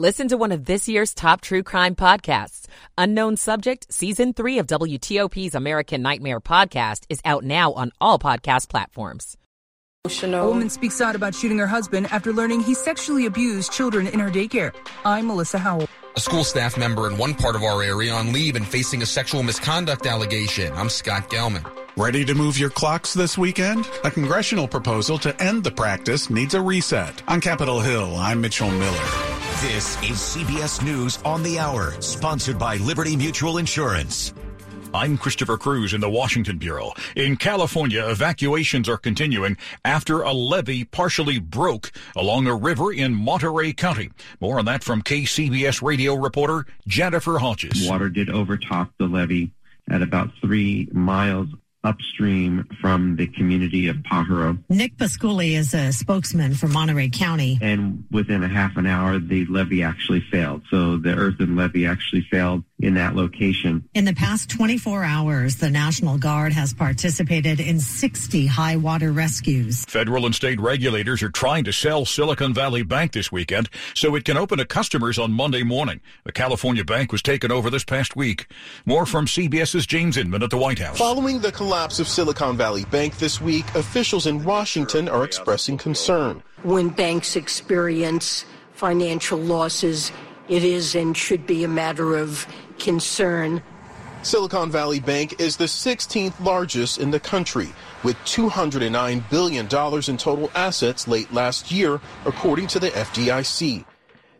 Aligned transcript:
Listen 0.00 0.28
to 0.28 0.36
one 0.36 0.52
of 0.52 0.64
this 0.64 0.88
year's 0.88 1.12
top 1.12 1.40
true 1.40 1.64
crime 1.64 1.96
podcasts. 1.96 2.66
Unknown 2.96 3.36
Subject, 3.36 3.92
Season 3.92 4.32
3 4.32 4.58
of 4.60 4.68
WTOP's 4.68 5.56
American 5.56 6.02
Nightmare 6.02 6.38
podcast 6.38 7.04
is 7.08 7.20
out 7.24 7.42
now 7.42 7.72
on 7.72 7.90
all 8.00 8.16
podcast 8.16 8.68
platforms. 8.68 9.36
A 10.04 10.46
woman 10.46 10.70
speaks 10.70 11.00
out 11.00 11.16
about 11.16 11.34
shooting 11.34 11.58
her 11.58 11.66
husband 11.66 12.06
after 12.12 12.32
learning 12.32 12.60
he 12.60 12.74
sexually 12.74 13.26
abused 13.26 13.72
children 13.72 14.06
in 14.06 14.20
her 14.20 14.30
daycare. 14.30 14.72
I'm 15.04 15.26
Melissa 15.26 15.58
Howell. 15.58 15.88
A 16.16 16.20
school 16.20 16.44
staff 16.44 16.78
member 16.78 17.10
in 17.10 17.18
one 17.18 17.34
part 17.34 17.56
of 17.56 17.64
our 17.64 17.82
area 17.82 18.12
on 18.12 18.32
leave 18.32 18.54
and 18.54 18.64
facing 18.64 19.02
a 19.02 19.06
sexual 19.06 19.42
misconduct 19.42 20.06
allegation. 20.06 20.72
I'm 20.74 20.90
Scott 20.90 21.28
Gelman. 21.28 21.68
Ready 21.96 22.24
to 22.24 22.36
move 22.36 22.56
your 22.56 22.70
clocks 22.70 23.14
this 23.14 23.36
weekend? 23.36 23.90
A 24.04 24.12
congressional 24.12 24.68
proposal 24.68 25.18
to 25.18 25.42
end 25.42 25.64
the 25.64 25.72
practice 25.72 26.30
needs 26.30 26.54
a 26.54 26.60
reset. 26.60 27.20
On 27.26 27.40
Capitol 27.40 27.80
Hill, 27.80 28.14
I'm 28.14 28.40
Mitchell 28.40 28.70
Miller. 28.70 29.37
This 29.62 29.96
is 30.04 30.18
CBS 30.18 30.84
News 30.84 31.18
on 31.24 31.42
the 31.42 31.58
Hour, 31.58 32.00
sponsored 32.00 32.60
by 32.60 32.76
Liberty 32.76 33.16
Mutual 33.16 33.58
Insurance. 33.58 34.32
I'm 34.94 35.18
Christopher 35.18 35.56
Cruz 35.56 35.92
in 35.92 36.00
the 36.00 36.08
Washington 36.08 36.58
Bureau. 36.58 36.92
In 37.16 37.36
California, 37.36 38.08
evacuations 38.08 38.88
are 38.88 38.96
continuing 38.96 39.56
after 39.84 40.22
a 40.22 40.32
levee 40.32 40.84
partially 40.84 41.40
broke 41.40 41.90
along 42.14 42.46
a 42.46 42.54
river 42.54 42.92
in 42.92 43.16
Monterey 43.16 43.72
County. 43.72 44.10
More 44.40 44.60
on 44.60 44.64
that 44.66 44.84
from 44.84 45.02
KCBS 45.02 45.82
radio 45.82 46.14
reporter 46.14 46.64
Jennifer 46.86 47.40
Hodges. 47.40 47.88
Water 47.88 48.08
did 48.08 48.30
overtop 48.30 48.92
the 48.96 49.08
levee 49.08 49.50
at 49.90 50.02
about 50.02 50.30
three 50.40 50.88
miles 50.92 51.48
upstream 51.88 52.68
from 52.80 53.16
the 53.16 53.26
community 53.26 53.88
of 53.88 53.96
Pajaro. 53.96 54.58
Nick 54.68 54.96
Pasculi 54.96 55.56
is 55.56 55.72
a 55.72 55.90
spokesman 55.92 56.54
for 56.54 56.68
Monterey 56.68 57.08
County. 57.08 57.58
And 57.62 58.04
within 58.10 58.44
a 58.44 58.48
half 58.48 58.76
an 58.76 58.86
hour, 58.86 59.18
the 59.18 59.46
levee 59.46 59.82
actually 59.82 60.20
failed. 60.20 60.62
So 60.70 60.98
the 60.98 61.14
earthen 61.14 61.56
levee 61.56 61.86
actually 61.86 62.26
failed 62.30 62.62
in 62.80 62.94
that 62.94 63.16
location. 63.16 63.88
In 63.94 64.04
the 64.04 64.14
past 64.14 64.48
24 64.50 65.02
hours, 65.02 65.56
the 65.56 65.70
National 65.70 66.16
Guard 66.16 66.52
has 66.52 66.72
participated 66.72 67.60
in 67.60 67.80
60 67.80 68.46
high 68.46 68.76
water 68.76 69.10
rescues. 69.10 69.84
Federal 69.86 70.26
and 70.26 70.34
state 70.34 70.60
regulators 70.60 71.22
are 71.22 71.30
trying 71.30 71.64
to 71.64 71.72
sell 71.72 72.04
Silicon 72.04 72.54
Valley 72.54 72.82
Bank 72.82 73.12
this 73.12 73.32
weekend 73.32 73.68
so 73.94 74.14
it 74.14 74.24
can 74.24 74.36
open 74.36 74.58
to 74.58 74.64
customers 74.64 75.18
on 75.18 75.32
Monday 75.32 75.62
morning. 75.62 76.00
The 76.24 76.32
California 76.32 76.84
bank 76.84 77.10
was 77.10 77.22
taken 77.22 77.50
over 77.50 77.68
this 77.68 77.84
past 77.84 78.14
week. 78.14 78.46
More 78.86 79.06
from 79.06 79.26
CBS's 79.26 79.86
James 79.86 80.16
Inman 80.16 80.42
at 80.42 80.50
the 80.50 80.58
White 80.58 80.78
House. 80.78 80.98
Following 80.98 81.40
the 81.40 81.52
collapse 81.52 81.98
of 81.98 82.06
Silicon 82.06 82.56
Valley 82.56 82.84
Bank 82.86 83.18
this 83.18 83.40
week, 83.40 83.66
officials 83.74 84.26
in 84.26 84.44
Washington 84.44 85.08
are 85.08 85.24
expressing 85.24 85.76
concern. 85.76 86.42
When 86.62 86.88
banks 86.88 87.36
experience 87.36 88.44
financial 88.72 89.38
losses, 89.38 90.12
it 90.48 90.64
is 90.64 90.94
and 90.94 91.16
should 91.16 91.46
be 91.46 91.64
a 91.64 91.68
matter 91.68 92.16
of 92.16 92.46
concern. 92.78 93.62
Silicon 94.22 94.70
Valley 94.70 95.00
Bank 95.00 95.40
is 95.40 95.56
the 95.56 95.64
16th 95.64 96.38
largest 96.44 96.98
in 96.98 97.10
the 97.10 97.20
country, 97.20 97.68
with 98.02 98.16
$209 98.24 99.30
billion 99.30 99.64
in 99.66 100.16
total 100.16 100.50
assets 100.54 101.06
late 101.06 101.32
last 101.32 101.70
year, 101.70 102.00
according 102.24 102.66
to 102.68 102.78
the 102.78 102.90
FDIC. 102.90 103.84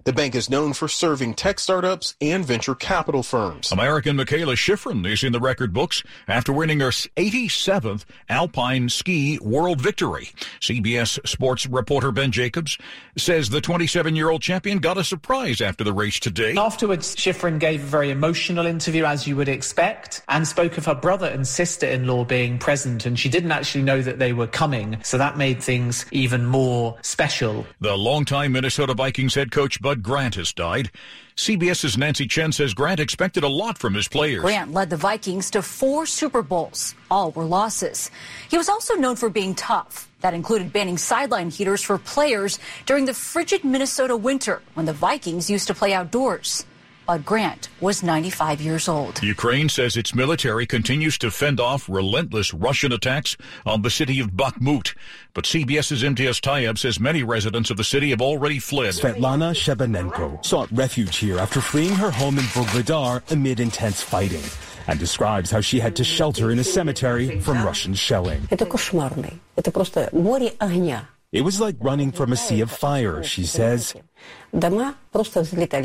The 0.08 0.14
bank 0.14 0.34
is 0.34 0.48
known 0.48 0.72
for 0.72 0.88
serving 0.88 1.34
tech 1.34 1.60
startups 1.60 2.16
and 2.22 2.42
venture 2.42 2.74
capital 2.74 3.22
firms. 3.22 3.70
American 3.70 4.16
Mikaela 4.16 4.54
Shiffrin 4.54 5.06
is 5.06 5.22
in 5.22 5.34
the 5.34 5.38
record 5.38 5.74
books 5.74 6.02
after 6.26 6.50
winning 6.50 6.80
her 6.80 6.88
87th 6.88 8.06
Alpine 8.30 8.88
Ski 8.88 9.38
World 9.42 9.82
Victory. 9.82 10.30
CBS 10.62 11.18
sports 11.28 11.66
reporter 11.66 12.10
Ben 12.10 12.32
Jacobs 12.32 12.78
says 13.18 13.50
the 13.50 13.60
27-year-old 13.60 14.40
champion 14.40 14.78
got 14.78 14.96
a 14.96 15.04
surprise 15.04 15.60
after 15.60 15.84
the 15.84 15.92
race 15.92 16.18
today. 16.18 16.56
Afterwards, 16.56 17.14
Shiffrin 17.14 17.58
gave 17.58 17.82
a 17.82 17.86
very 17.86 18.10
emotional 18.10 18.64
interview, 18.64 19.04
as 19.04 19.26
you 19.26 19.36
would 19.36 19.50
expect, 19.50 20.22
and 20.30 20.48
spoke 20.48 20.78
of 20.78 20.86
her 20.86 20.94
brother 20.94 21.26
and 21.26 21.46
sister-in-law 21.46 22.24
being 22.24 22.58
present, 22.58 23.04
and 23.04 23.18
she 23.18 23.28
didn't 23.28 23.52
actually 23.52 23.84
know 23.84 24.00
that 24.00 24.18
they 24.18 24.32
were 24.32 24.46
coming, 24.46 24.96
so 25.02 25.18
that 25.18 25.36
made 25.36 25.62
things 25.62 26.06
even 26.12 26.46
more 26.46 26.96
special. 27.02 27.66
The 27.82 27.98
longtime 27.98 28.52
Minnesota 28.52 28.94
Vikings 28.94 29.34
head 29.34 29.50
coach 29.50 29.82
Bud 29.82 29.97
Grant 30.02 30.34
has 30.36 30.52
died. 30.52 30.90
CBS's 31.36 31.96
Nancy 31.96 32.26
Chen 32.26 32.52
says 32.52 32.74
Grant 32.74 33.00
expected 33.00 33.44
a 33.44 33.48
lot 33.48 33.78
from 33.78 33.94
his 33.94 34.08
players. 34.08 34.40
Grant 34.40 34.72
led 34.72 34.90
the 34.90 34.96
Vikings 34.96 35.50
to 35.50 35.62
four 35.62 36.06
Super 36.06 36.42
Bowls. 36.42 36.94
All 37.10 37.30
were 37.30 37.44
losses. 37.44 38.10
He 38.48 38.58
was 38.58 38.68
also 38.68 38.94
known 38.94 39.16
for 39.16 39.30
being 39.30 39.54
tough. 39.54 40.08
That 40.20 40.34
included 40.34 40.72
banning 40.72 40.98
sideline 40.98 41.50
heaters 41.50 41.82
for 41.82 41.96
players 41.96 42.58
during 42.86 43.04
the 43.04 43.14
frigid 43.14 43.64
Minnesota 43.64 44.16
winter 44.16 44.62
when 44.74 44.86
the 44.86 44.92
Vikings 44.92 45.48
used 45.48 45.68
to 45.68 45.74
play 45.74 45.92
outdoors. 45.92 46.66
Bud 47.08 47.24
Grant 47.24 47.70
was 47.80 48.02
95 48.02 48.60
years 48.60 48.86
old. 48.86 49.22
Ukraine 49.22 49.70
says 49.70 49.96
its 49.96 50.14
military 50.14 50.66
continues 50.66 51.16
to 51.16 51.30
fend 51.30 51.58
off 51.58 51.88
relentless 51.88 52.52
Russian 52.52 52.92
attacks 52.92 53.34
on 53.64 53.80
the 53.80 53.88
city 53.88 54.20
of 54.20 54.32
Bakhmut. 54.32 54.94
But 55.32 55.44
CBS's 55.44 56.02
Imtiaz 56.02 56.38
Tyab 56.38 56.76
says 56.76 57.00
many 57.00 57.22
residents 57.22 57.70
of 57.70 57.78
the 57.78 57.84
city 57.84 58.10
have 58.10 58.20
already 58.20 58.58
fled. 58.58 58.92
Svetlana 58.92 59.54
Shebanenko 59.54 60.44
sought 60.44 60.70
refuge 60.70 61.16
here 61.16 61.38
after 61.38 61.62
fleeing 61.62 61.94
her 61.94 62.10
home 62.10 62.36
in 62.36 62.44
Vuhledar 62.44 63.22
amid 63.30 63.58
intense 63.58 64.02
fighting 64.02 64.44
and 64.86 64.98
describes 64.98 65.50
how 65.50 65.62
she 65.62 65.80
had 65.80 65.96
to 65.96 66.04
shelter 66.04 66.50
in 66.50 66.58
a 66.58 66.64
cemetery 66.64 67.40
from 67.40 67.64
Russian 67.64 67.94
shelling. 67.94 68.46
It 71.30 71.42
was 71.42 71.60
like 71.60 71.76
running 71.78 72.10
from 72.10 72.32
a 72.32 72.36
sea 72.36 72.62
of 72.62 72.70
fire, 72.70 73.22
she 73.22 73.44
says. 73.44 73.94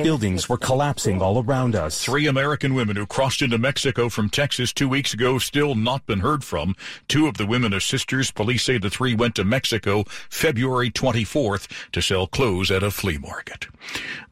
Buildings 0.06 0.48
were 0.48 0.58
collapsing 0.58 1.22
all 1.22 1.44
around 1.44 1.76
us. 1.76 2.02
Three 2.02 2.28
American 2.28 2.74
women 2.74 2.96
who 2.96 3.06
crossed 3.06 3.42
into 3.42 3.58
Mexico 3.58 4.08
from 4.08 4.30
Texas 4.30 4.72
two 4.72 4.88
weeks 4.88 5.14
ago 5.14 5.38
still 5.40 5.76
not 5.76 6.06
been 6.06 6.22
heard 6.22 6.46
from. 6.46 6.78
Two 7.10 7.28
of 7.28 7.36
the 7.36 7.46
women 7.46 7.74
are 7.74 7.82
sisters. 7.82 8.32
Police 8.32 8.64
say 8.64 8.78
the 8.78 8.90
three 8.90 9.16
went 9.16 9.36
to 9.36 9.44
Mexico 9.44 10.06
February 10.30 10.90
24th 10.90 11.70
to 11.92 12.02
sell 12.02 12.26
clothes 12.26 12.72
at 12.72 12.82
a 12.82 12.90
flea 12.90 13.18
market. 13.18 13.68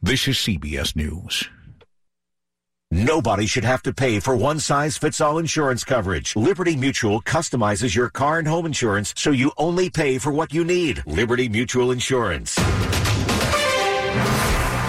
This 0.02 0.26
is 0.26 0.38
CBS 0.38 0.96
News. 0.96 1.46
Nobody 2.94 3.46
should 3.46 3.64
have 3.64 3.82
to 3.84 3.94
pay 3.94 4.20
for 4.20 4.36
one 4.36 4.60
size 4.60 4.98
fits 4.98 5.18
all 5.22 5.38
insurance 5.38 5.82
coverage. 5.82 6.36
Liberty 6.36 6.76
Mutual 6.76 7.22
customizes 7.22 7.94
your 7.94 8.10
car 8.10 8.38
and 8.38 8.46
home 8.46 8.66
insurance 8.66 9.14
so 9.16 9.30
you 9.30 9.50
only 9.56 9.88
pay 9.88 10.18
for 10.18 10.30
what 10.30 10.52
you 10.52 10.62
need. 10.62 11.02
Liberty 11.06 11.48
Mutual 11.48 11.90
Insurance. 11.90 12.54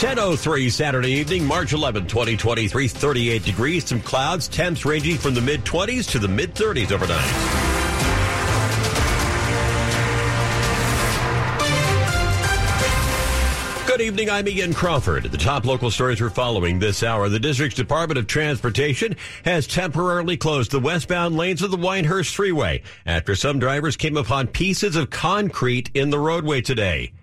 10.03 0.04 0.70
Saturday 0.70 1.12
evening, 1.12 1.48
March 1.48 1.72
11, 1.72 2.08
2023, 2.08 2.90
38 2.90 3.46
degrees, 3.46 3.86
some 3.86 4.02
clouds, 4.02 4.50
temps 4.50 4.84
ranging 4.84 5.18
from 5.18 5.34
the 5.34 5.40
mid 5.40 5.64
20s 5.64 6.12
to 6.12 6.20
the 6.20 6.28
mid 6.28 6.54
30s 6.56 6.92
overnight. 6.92 7.63
Evening. 14.04 14.30
I'm 14.30 14.50
Ian 14.50 14.74
Crawford. 14.74 15.24
The 15.24 15.38
top 15.38 15.66
local 15.66 15.90
stories 15.90 16.20
we're 16.20 16.30
following 16.30 16.78
this 16.78 17.04
hour. 17.04 17.30
The 17.30 17.40
district's 17.40 17.78
Department 17.78 18.18
of 18.18 18.28
Transportation 18.28 19.16
has 19.46 19.66
temporarily 19.66 20.36
closed 20.36 20.72
the 20.72 20.80
westbound 20.82 21.38
lanes 21.38 21.62
of 21.62 21.72
the 21.72 21.78
Whitehurst 21.78 22.36
Freeway 22.36 22.84
after 23.06 23.34
some 23.34 23.60
drivers 23.60 23.96
came 23.96 24.18
upon 24.18 24.48
pieces 24.48 24.98
of 24.98 25.10
concrete 25.10 25.90
in 25.94 26.10
the 26.10 26.20
roadway 26.20 26.60
today. 26.60 27.14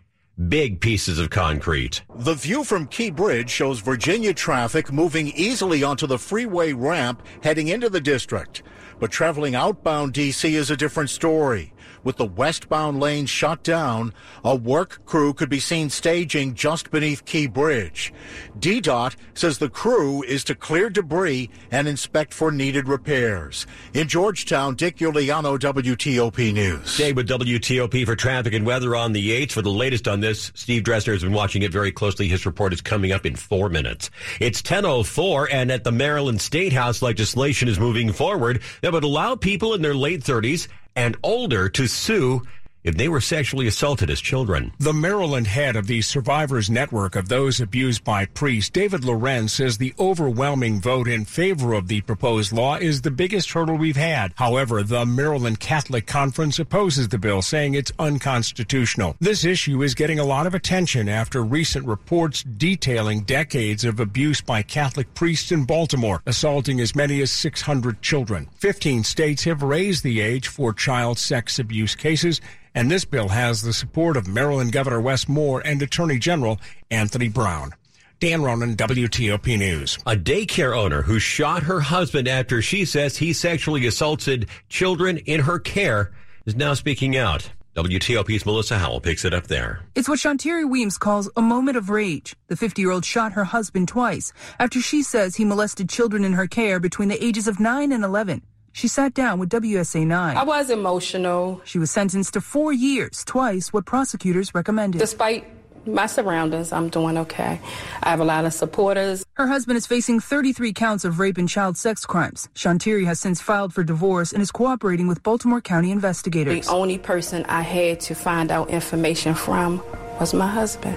Big 0.49 0.81
pieces 0.81 1.19
of 1.19 1.29
concrete. 1.29 2.01
The 2.15 2.33
view 2.33 2.65
from 2.65 2.87
Key 2.87 3.11
Bridge 3.11 3.51
shows 3.51 3.81
Virginia 3.81 4.33
traffic 4.33 4.91
moving 4.91 5.29
easily 5.37 5.85
onto 5.85 6.07
the 6.07 6.19
freeway 6.19 6.73
ramp 6.73 7.23
heading 7.43 7.69
into 7.69 7.91
the 7.91 8.01
district. 8.01 8.63
But 8.99 9.11
traveling 9.11 9.55
outbound 9.55 10.15
DC 10.15 10.51
is 10.51 10.71
a 10.71 10.79
different 10.79 11.11
story. 11.11 11.75
With 12.03 12.17
the 12.17 12.25
westbound 12.25 12.99
lane 12.99 13.27
shut 13.27 13.63
down, 13.63 14.15
a 14.43 14.55
work 14.55 15.05
crew 15.05 15.35
could 15.35 15.51
be 15.51 15.61
seen 15.61 15.91
staging 15.91 16.55
just 16.55 16.91
beneath 16.91 17.25
Key 17.25 17.47
Bridge. 17.47 18.13
DDOT 18.59 19.17
says 19.35 19.59
the 19.59 19.69
crew 19.69 20.23
is 20.23 20.45
to 20.45 20.55
clear 20.55 20.89
debris 20.89 21.51
and 21.71 21.87
inspect 21.87 22.33
for 22.33 22.51
needed 22.51 22.89
repairs. 22.89 23.67
In 23.93 24.09
Georgetown, 24.09 24.77
Dick 24.77 24.97
Uliano, 24.99 25.59
WTOP 25.59 26.55
News. 26.55 26.89
Stay 26.91 27.13
with 27.13 27.29
WTOP 27.29 28.07
for 28.07 28.17
traffic 28.17 28.55
and 28.55 28.65
weather 28.65 28.97
on 28.97 29.13
the 29.13 29.31
8th. 29.31 29.53
For 29.53 29.63
the 29.63 29.71
latest 29.71 30.09
on 30.09 30.21
this, 30.21 30.53
Steve 30.55 30.83
Dresner 30.83 31.13
has 31.13 31.23
been 31.23 31.33
watching 31.33 31.63
it 31.63 31.73
very 31.73 31.93
closely. 31.93 32.29
His 32.29 32.47
report 32.47 32.73
is 32.73 32.81
coming 32.81 33.13
up 33.13 33.27
in 33.27 33.37
four 33.37 33.69
minutes. 33.69 34.11
It's 34.41 34.63
10.04 34.63 35.49
and 35.53 35.71
at 35.71 35.85
the 35.85 35.93
Maryland 35.93 36.41
State 36.41 36.73
House, 36.73 37.03
legislation 37.03 37.69
is 37.69 37.79
moving 37.79 38.13
forward 38.13 38.63
that 38.81 38.93
would 38.93 39.05
allow 39.05 39.37
people 39.37 39.75
in 39.75 39.83
their 39.83 39.95
late 39.95 40.23
30s 40.23 40.69
and 41.01 41.17
older 41.23 41.67
to 41.71 41.87
sue 41.87 42.43
if 42.83 42.97
they 42.97 43.09
were 43.09 43.21
sexually 43.21 43.67
assaulted 43.67 44.11
as 44.11 44.21
children. 44.21 44.73
The 44.79 44.93
Maryland 44.93 45.47
head 45.47 45.77
of 45.77 45.87
the 45.87 46.03
Survivors 46.03 46.71
Network 46.71 47.17
of 47.17 47.29
those 47.29 47.61
abused 47.61 48.05
by 48.05 48.27
priests, 48.27 48.71
David 48.71 49.05
Lorenz, 49.05 49.53
says 49.53 49.79
the 49.79 49.95
overwhelming 49.99 50.81
vote 50.81 51.09
in 51.09 51.25
favor 51.25 51.75
of 51.75 51.89
the 51.89 52.01
proposed 52.03 52.53
law 52.53 52.77
is 52.77 53.03
the 53.03 53.11
biggest 53.11 53.51
hurdle 53.53 53.77
we've 53.77 53.97
had. 53.97 54.33
However, 54.37 54.83
the 54.83 55.05
Maryland 55.05 55.61
Catholic 55.61 56.07
Conference 56.07 56.59
opposes 56.59 57.09
the 57.09 57.19
bill, 57.19 57.43
saying 57.43 57.75
it's 57.75 57.93
unconstitutional. 57.99 59.17
This 59.21 59.45
issue 59.45 59.83
is 59.83 59.95
getting 59.95 60.19
a 60.19 60.25
lot 60.25 60.47
of 60.47 60.55
attention 60.55 61.09
after 61.09 61.43
recent 61.43 61.87
reports 61.87 62.43
detailing 62.43 63.23
decades 63.25 63.85
of 63.85 64.01
abuse 64.01 64.41
by 64.41 64.63
Catholic 64.63 65.13
priests 65.15 65.53
in 65.53 65.65
Baltimore, 65.65 66.23
assaulting 66.27 66.81
as 66.81 66.97
many 66.97 67.21
as 67.21 67.31
600 67.31 68.01
children. 68.03 68.49
15 68.57 69.05
states 69.05 69.45
have 69.45 69.63
raised 69.63 70.03
the 70.03 70.21
age 70.21 70.49
for 70.49 70.73
child 70.73 71.19
sex 71.19 71.59
abuse 71.59 71.95
cases 71.95 72.41
and 72.75 72.91
this 72.91 73.05
bill 73.05 73.29
has 73.29 73.63
the 73.63 73.73
support 73.73 74.17
of 74.17 74.29
Maryland 74.29 74.73
Governor 74.73 75.01
Wes 75.01 75.29
Moore 75.29 75.63
and 75.65 75.81
Attorney 75.83 76.19
General 76.19 76.59
Anthony 76.91 77.29
Brown. 77.29 77.73
Dan 78.21 78.43
Ronan, 78.43 78.77
WTOP 78.77 79.59
News. 79.59 79.99
A 80.05 80.15
daycare 80.15 80.77
owner 80.77 81.01
who 81.03 81.19
shot 81.19 81.63
her 81.63 81.81
husband 81.81 82.29
after 82.29 82.61
she 82.61 82.85
says 82.85 83.17
he 83.17 83.33
sexually 83.33 83.87
assaulted 83.87 84.47
children 84.69 85.17
in 85.19 85.41
her 85.41 85.59
care 85.59 86.13
is 86.45 86.55
now 86.55 86.75
speaking 86.75 87.17
out. 87.17 87.51
WTOP's 87.77 88.45
Melissa 88.45 88.79
Howell 88.79 89.01
picks 89.01 89.25
it 89.25 89.33
up 89.33 89.47
there. 89.47 89.81
It's 89.95 90.09
what 90.09 90.19
Shantiri 90.19 90.69
Weems 90.69 90.99
calls 90.99 91.31
a 91.37 91.41
moment 91.41 91.79
of 91.79 91.89
rage. 91.89 92.35
The 92.49 92.57
50 92.57 92.83
year 92.83 92.91
old 92.91 93.05
shot 93.05 93.33
her 93.33 93.45
husband 93.45 93.89
twice 93.89 94.33
after 94.59 94.81
she 94.81 95.03
says 95.03 95.37
he 95.37 95.45
molested 95.45 95.89
children 95.89 96.25
in 96.25 96.35
her 96.35 96.47
care 96.47 96.79
between 96.79 97.09
the 97.09 97.25
ages 97.25 97.49
of 97.49 97.59
9 97.59 97.93
and 97.93 98.05
11. 98.05 98.43
She 98.73 98.89
sat 98.89 99.15
down 99.15 99.39
with 99.39 99.51
WUSA 99.51 100.07
9. 100.07 100.37
I 100.37 100.43
was 100.45 100.71
emotional. 100.71 101.61
She 101.65 101.79
was 101.79 101.91
sentenced 101.91 102.35
to 102.35 102.41
four 102.41 102.73
years, 102.73 103.25
twice 103.25 103.73
what 103.73 103.85
prosecutors 103.85 104.55
recommended. 104.55 104.99
Despite 104.99 105.45
my 105.87 106.07
surroundings, 106.07 106.73
I'm 106.73 106.89
doing 106.89 107.19
okay. 107.19 107.61
I 108.03 108.11
have 108.11 108.21
a 108.21 108.25
lot 108.25 108.45
of 108.45 108.53
supporters. 108.53 109.25
Her 109.35 109.47
husband 109.47 109.77
is 109.77 109.87
facing 109.87 110.21
33 110.21 110.73
counts 110.73 111.05
of 111.05 111.19
rape 111.19 111.39
and 111.39 111.49
child 111.49 111.77
sex 111.77 112.07
crimes. 112.07 112.49
Shantiri 112.55 113.07
has 113.07 113.19
since 113.19 113.41
filed 113.41 113.75
for 113.75 113.83
divorce 113.83 114.33
and 114.33 114.43
is 114.43 114.51
cooperating 114.51 115.09
with 115.09 115.23
Baltimore 115.23 115.61
County 115.61 115.91
investigators. 115.91 116.67
The 116.67 116.73
only 116.73 116.99
person 116.99 117.45
I 117.47 117.63
had 117.63 118.01
to 118.01 118.15
find 118.15 118.51
out 118.51 118.71
information 118.71 119.35
from 119.35 119.83
was 120.21 120.33
my 120.35 120.47
husband. 120.47 120.97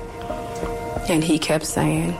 And 1.10 1.24
he 1.24 1.40
kept 1.40 1.66
saying, 1.66 2.16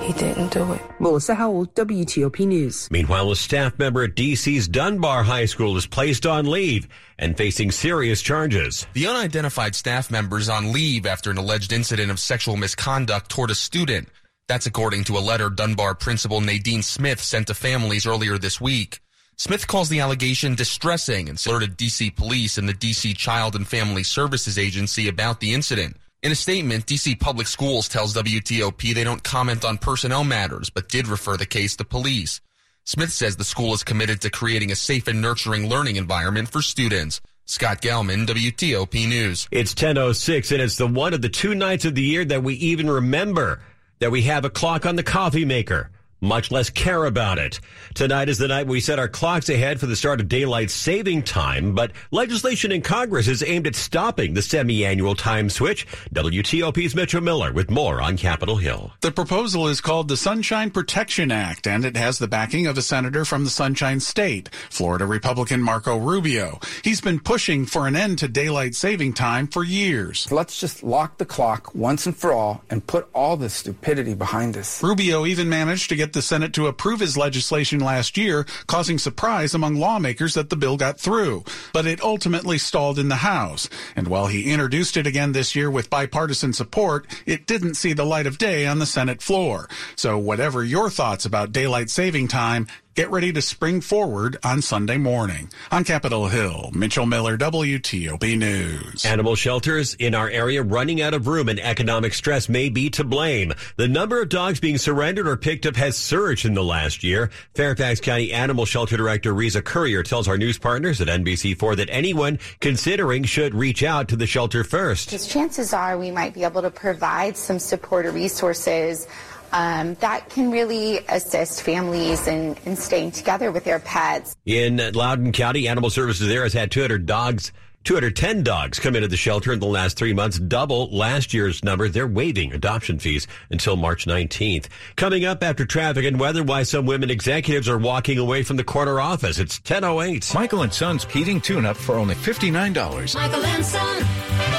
he 0.00 0.12
didn't 0.12 0.52
do 0.52 0.72
it. 0.72 0.82
Melissa 0.98 1.34
Howell, 1.34 1.66
WTOP 1.66 2.46
News. 2.46 2.88
Meanwhile, 2.90 3.30
a 3.30 3.36
staff 3.36 3.78
member 3.78 4.04
at 4.04 4.14
DC's 4.14 4.68
Dunbar 4.68 5.22
High 5.22 5.44
School 5.44 5.76
is 5.76 5.86
placed 5.86 6.26
on 6.26 6.50
leave 6.50 6.88
and 7.18 7.36
facing 7.36 7.70
serious 7.70 8.22
charges. 8.22 8.86
The 8.94 9.06
unidentified 9.06 9.74
staff 9.74 10.10
member 10.10 10.38
is 10.38 10.48
on 10.48 10.72
leave 10.72 11.06
after 11.06 11.30
an 11.30 11.38
alleged 11.38 11.72
incident 11.72 12.10
of 12.10 12.18
sexual 12.18 12.56
misconduct 12.56 13.30
toward 13.30 13.50
a 13.50 13.54
student. 13.54 14.08
That's 14.48 14.66
according 14.66 15.04
to 15.04 15.16
a 15.16 15.20
letter 15.20 15.48
Dunbar 15.48 15.94
principal 15.94 16.40
Nadine 16.40 16.82
Smith 16.82 17.22
sent 17.22 17.46
to 17.46 17.54
families 17.54 18.06
earlier 18.06 18.36
this 18.36 18.60
week. 18.60 19.00
Smith 19.36 19.66
calls 19.66 19.88
the 19.88 20.00
allegation 20.00 20.54
distressing 20.54 21.28
and 21.28 21.42
alerted 21.46 21.78
DC 21.78 22.14
police 22.14 22.58
and 22.58 22.68
the 22.68 22.74
DC 22.74 23.16
Child 23.16 23.56
and 23.56 23.66
Family 23.66 24.02
Services 24.02 24.58
Agency 24.58 25.08
about 25.08 25.40
the 25.40 25.54
incident. 25.54 25.96
In 26.22 26.32
a 26.32 26.34
statement, 26.34 26.84
DC 26.84 27.18
Public 27.18 27.46
Schools 27.46 27.88
tells 27.88 28.14
WTOP 28.14 28.92
they 28.94 29.04
don't 29.04 29.22
comment 29.22 29.64
on 29.64 29.78
personnel 29.78 30.22
matters, 30.22 30.68
but 30.68 30.90
did 30.90 31.08
refer 31.08 31.38
the 31.38 31.46
case 31.46 31.76
to 31.76 31.84
police. 31.84 32.42
Smith 32.84 33.10
says 33.10 33.36
the 33.36 33.44
school 33.44 33.72
is 33.72 33.82
committed 33.82 34.20
to 34.20 34.28
creating 34.28 34.70
a 34.70 34.76
safe 34.76 35.08
and 35.08 35.22
nurturing 35.22 35.70
learning 35.70 35.96
environment 35.96 36.50
for 36.50 36.60
students. 36.60 37.22
Scott 37.46 37.80
Gelman, 37.80 38.26
WTOP 38.26 39.08
News. 39.08 39.48
It's 39.50 39.72
10.06 39.72 40.52
and 40.52 40.60
it's 40.60 40.76
the 40.76 40.86
one 40.86 41.14
of 41.14 41.22
the 41.22 41.30
two 41.30 41.54
nights 41.54 41.86
of 41.86 41.94
the 41.94 42.02
year 42.02 42.26
that 42.26 42.42
we 42.42 42.52
even 42.56 42.90
remember 42.90 43.62
that 44.00 44.10
we 44.10 44.20
have 44.22 44.44
a 44.44 44.50
clock 44.50 44.84
on 44.84 44.96
the 44.96 45.02
coffee 45.02 45.46
maker 45.46 45.90
much 46.20 46.50
less 46.50 46.70
care 46.70 47.04
about 47.04 47.38
it. 47.38 47.60
Tonight 47.94 48.28
is 48.28 48.38
the 48.38 48.48
night 48.48 48.66
we 48.66 48.80
set 48.80 48.98
our 48.98 49.08
clocks 49.08 49.48
ahead 49.48 49.80
for 49.80 49.86
the 49.86 49.96
start 49.96 50.20
of 50.20 50.28
daylight 50.28 50.70
saving 50.70 51.22
time, 51.22 51.74
but 51.74 51.92
legislation 52.10 52.72
in 52.72 52.82
Congress 52.82 53.28
is 53.28 53.42
aimed 53.42 53.66
at 53.66 53.74
stopping 53.74 54.34
the 54.34 54.42
semi-annual 54.42 55.14
time 55.14 55.50
switch. 55.50 55.86
WTOP's 56.14 56.94
Mitchell 56.94 57.20
Miller 57.20 57.52
with 57.52 57.70
more 57.70 58.00
on 58.00 58.16
Capitol 58.16 58.56
Hill. 58.56 58.92
The 59.00 59.12
proposal 59.12 59.68
is 59.68 59.80
called 59.80 60.08
the 60.08 60.16
Sunshine 60.16 60.70
Protection 60.70 61.30
Act, 61.30 61.66
and 61.66 61.84
it 61.84 61.96
has 61.96 62.18
the 62.18 62.28
backing 62.28 62.66
of 62.66 62.76
a 62.78 62.82
senator 62.82 63.24
from 63.24 63.44
the 63.44 63.50
Sunshine 63.50 64.00
State, 64.00 64.48
Florida 64.70 65.06
Republican 65.06 65.62
Marco 65.62 65.96
Rubio. 65.96 66.60
He's 66.82 67.00
been 67.00 67.20
pushing 67.20 67.66
for 67.66 67.86
an 67.86 67.96
end 67.96 68.18
to 68.18 68.28
daylight 68.28 68.74
saving 68.74 69.14
time 69.14 69.46
for 69.46 69.64
years. 69.64 70.30
Let's 70.30 70.60
just 70.60 70.82
lock 70.82 71.18
the 71.18 71.26
clock 71.26 71.74
once 71.74 72.06
and 72.06 72.16
for 72.16 72.32
all 72.32 72.62
and 72.70 72.86
put 72.86 73.08
all 73.14 73.36
this 73.36 73.54
stupidity 73.54 74.14
behind 74.14 74.56
us. 74.56 74.82
Rubio 74.82 75.26
even 75.26 75.48
managed 75.48 75.88
to 75.88 75.96
get 75.96 76.09
the 76.12 76.22
Senate 76.22 76.52
to 76.54 76.66
approve 76.66 77.00
his 77.00 77.16
legislation 77.16 77.80
last 77.80 78.16
year, 78.16 78.46
causing 78.66 78.98
surprise 78.98 79.54
among 79.54 79.76
lawmakers 79.76 80.34
that 80.34 80.50
the 80.50 80.56
bill 80.56 80.76
got 80.76 80.98
through. 80.98 81.44
But 81.72 81.86
it 81.86 82.02
ultimately 82.02 82.58
stalled 82.58 82.98
in 82.98 83.08
the 83.08 83.16
House. 83.16 83.68
And 83.96 84.08
while 84.08 84.26
he 84.26 84.52
introduced 84.52 84.96
it 84.96 85.06
again 85.06 85.32
this 85.32 85.54
year 85.54 85.70
with 85.70 85.90
bipartisan 85.90 86.52
support, 86.52 87.06
it 87.26 87.46
didn't 87.46 87.74
see 87.74 87.92
the 87.92 88.04
light 88.04 88.26
of 88.26 88.38
day 88.38 88.66
on 88.66 88.78
the 88.78 88.86
Senate 88.86 89.22
floor. 89.22 89.68
So 89.96 90.18
whatever 90.18 90.64
your 90.64 90.90
thoughts 90.90 91.24
about 91.24 91.52
daylight 91.52 91.90
saving 91.90 92.28
time, 92.28 92.66
get 92.94 93.10
ready 93.10 93.32
to 93.32 93.40
spring 93.40 93.80
forward 93.80 94.36
on 94.42 94.60
Sunday 94.60 94.96
morning. 94.96 95.50
On 95.70 95.84
Capitol 95.84 96.28
Hill, 96.28 96.70
Mitchell 96.74 97.06
Miller, 97.06 97.38
WTOP 97.38 98.36
News. 98.36 99.04
Animal 99.04 99.36
shelters 99.36 99.94
in 99.94 100.14
our 100.14 100.28
area 100.28 100.62
running 100.62 101.00
out 101.00 101.14
of 101.14 101.26
room 101.26 101.48
and 101.48 101.60
economic 101.60 102.12
stress 102.14 102.48
may 102.48 102.68
be 102.68 102.90
to 102.90 103.04
blame. 103.04 103.52
The 103.76 103.88
number 103.88 104.20
of 104.20 104.28
dogs 104.28 104.60
being 104.60 104.78
surrendered 104.78 105.28
or 105.28 105.36
picked 105.36 105.66
up 105.66 105.76
has 105.76 105.96
surged 105.96 106.44
in 106.44 106.54
the 106.54 106.64
last 106.64 107.04
year. 107.04 107.30
Fairfax 107.54 108.00
County 108.00 108.32
Animal 108.32 108.64
Shelter 108.64 108.96
Director 108.96 109.32
Reza 109.32 109.62
Courier 109.62 110.02
tells 110.02 110.26
our 110.26 110.36
news 110.36 110.58
partners 110.58 111.00
at 111.00 111.08
NBC4 111.08 111.76
that 111.76 111.88
anyone 111.90 112.38
considering 112.60 113.24
should 113.24 113.54
reach 113.54 113.82
out 113.82 114.08
to 114.08 114.16
the 114.16 114.26
shelter 114.26 114.64
first. 114.64 115.06
Because 115.06 115.26
chances 115.26 115.72
are 115.72 115.96
we 115.96 116.10
might 116.10 116.34
be 116.34 116.44
able 116.44 116.62
to 116.62 116.70
provide 116.70 117.36
some 117.36 117.58
support 117.58 118.06
or 118.06 118.10
resources 118.10 119.06
um, 119.52 119.94
that 119.96 120.28
can 120.30 120.50
really 120.50 120.98
assist 121.08 121.62
families 121.62 122.26
in, 122.26 122.56
in 122.64 122.76
staying 122.76 123.12
together 123.12 123.50
with 123.50 123.64
their 123.64 123.78
pets. 123.80 124.36
In 124.46 124.76
Loudoun 124.76 125.32
County, 125.32 125.68
Animal 125.68 125.90
Services 125.90 126.28
there 126.28 126.42
has 126.42 126.52
had 126.52 126.70
200 126.70 127.06
dogs 127.06 127.52
210 127.84 128.42
dogs 128.42 128.78
come 128.78 128.94
into 128.94 129.08
the 129.08 129.16
shelter 129.16 129.52
in 129.52 129.58
the 129.58 129.66
last 129.66 129.96
three 129.96 130.12
months, 130.12 130.38
double 130.38 130.94
last 130.94 131.32
year's 131.32 131.64
number. 131.64 131.88
They're 131.88 132.06
waiving 132.06 132.52
adoption 132.52 132.98
fees 132.98 133.26
until 133.50 133.76
March 133.76 134.04
19th. 134.04 134.68
Coming 134.96 135.24
up 135.24 135.42
after 135.42 135.64
traffic 135.64 136.04
and 136.04 136.20
weather, 136.20 136.42
why 136.42 136.64
some 136.64 136.84
women 136.84 137.10
executives 137.10 137.68
are 137.70 137.78
walking 137.78 138.18
away 138.18 138.42
from 138.42 138.56
the 138.58 138.64
corner 138.64 139.00
office. 139.00 139.38
It's 139.38 139.58
1008. 139.58 140.34
Michael 140.34 140.62
and 140.62 140.72
Son's 140.72 141.04
heating 141.04 141.40
tune-up 141.40 141.76
for 141.76 141.94
only 141.94 142.14
$59. 142.14 143.14
Michael 143.14 143.44
and 143.44 143.64
Son. 143.64 144.49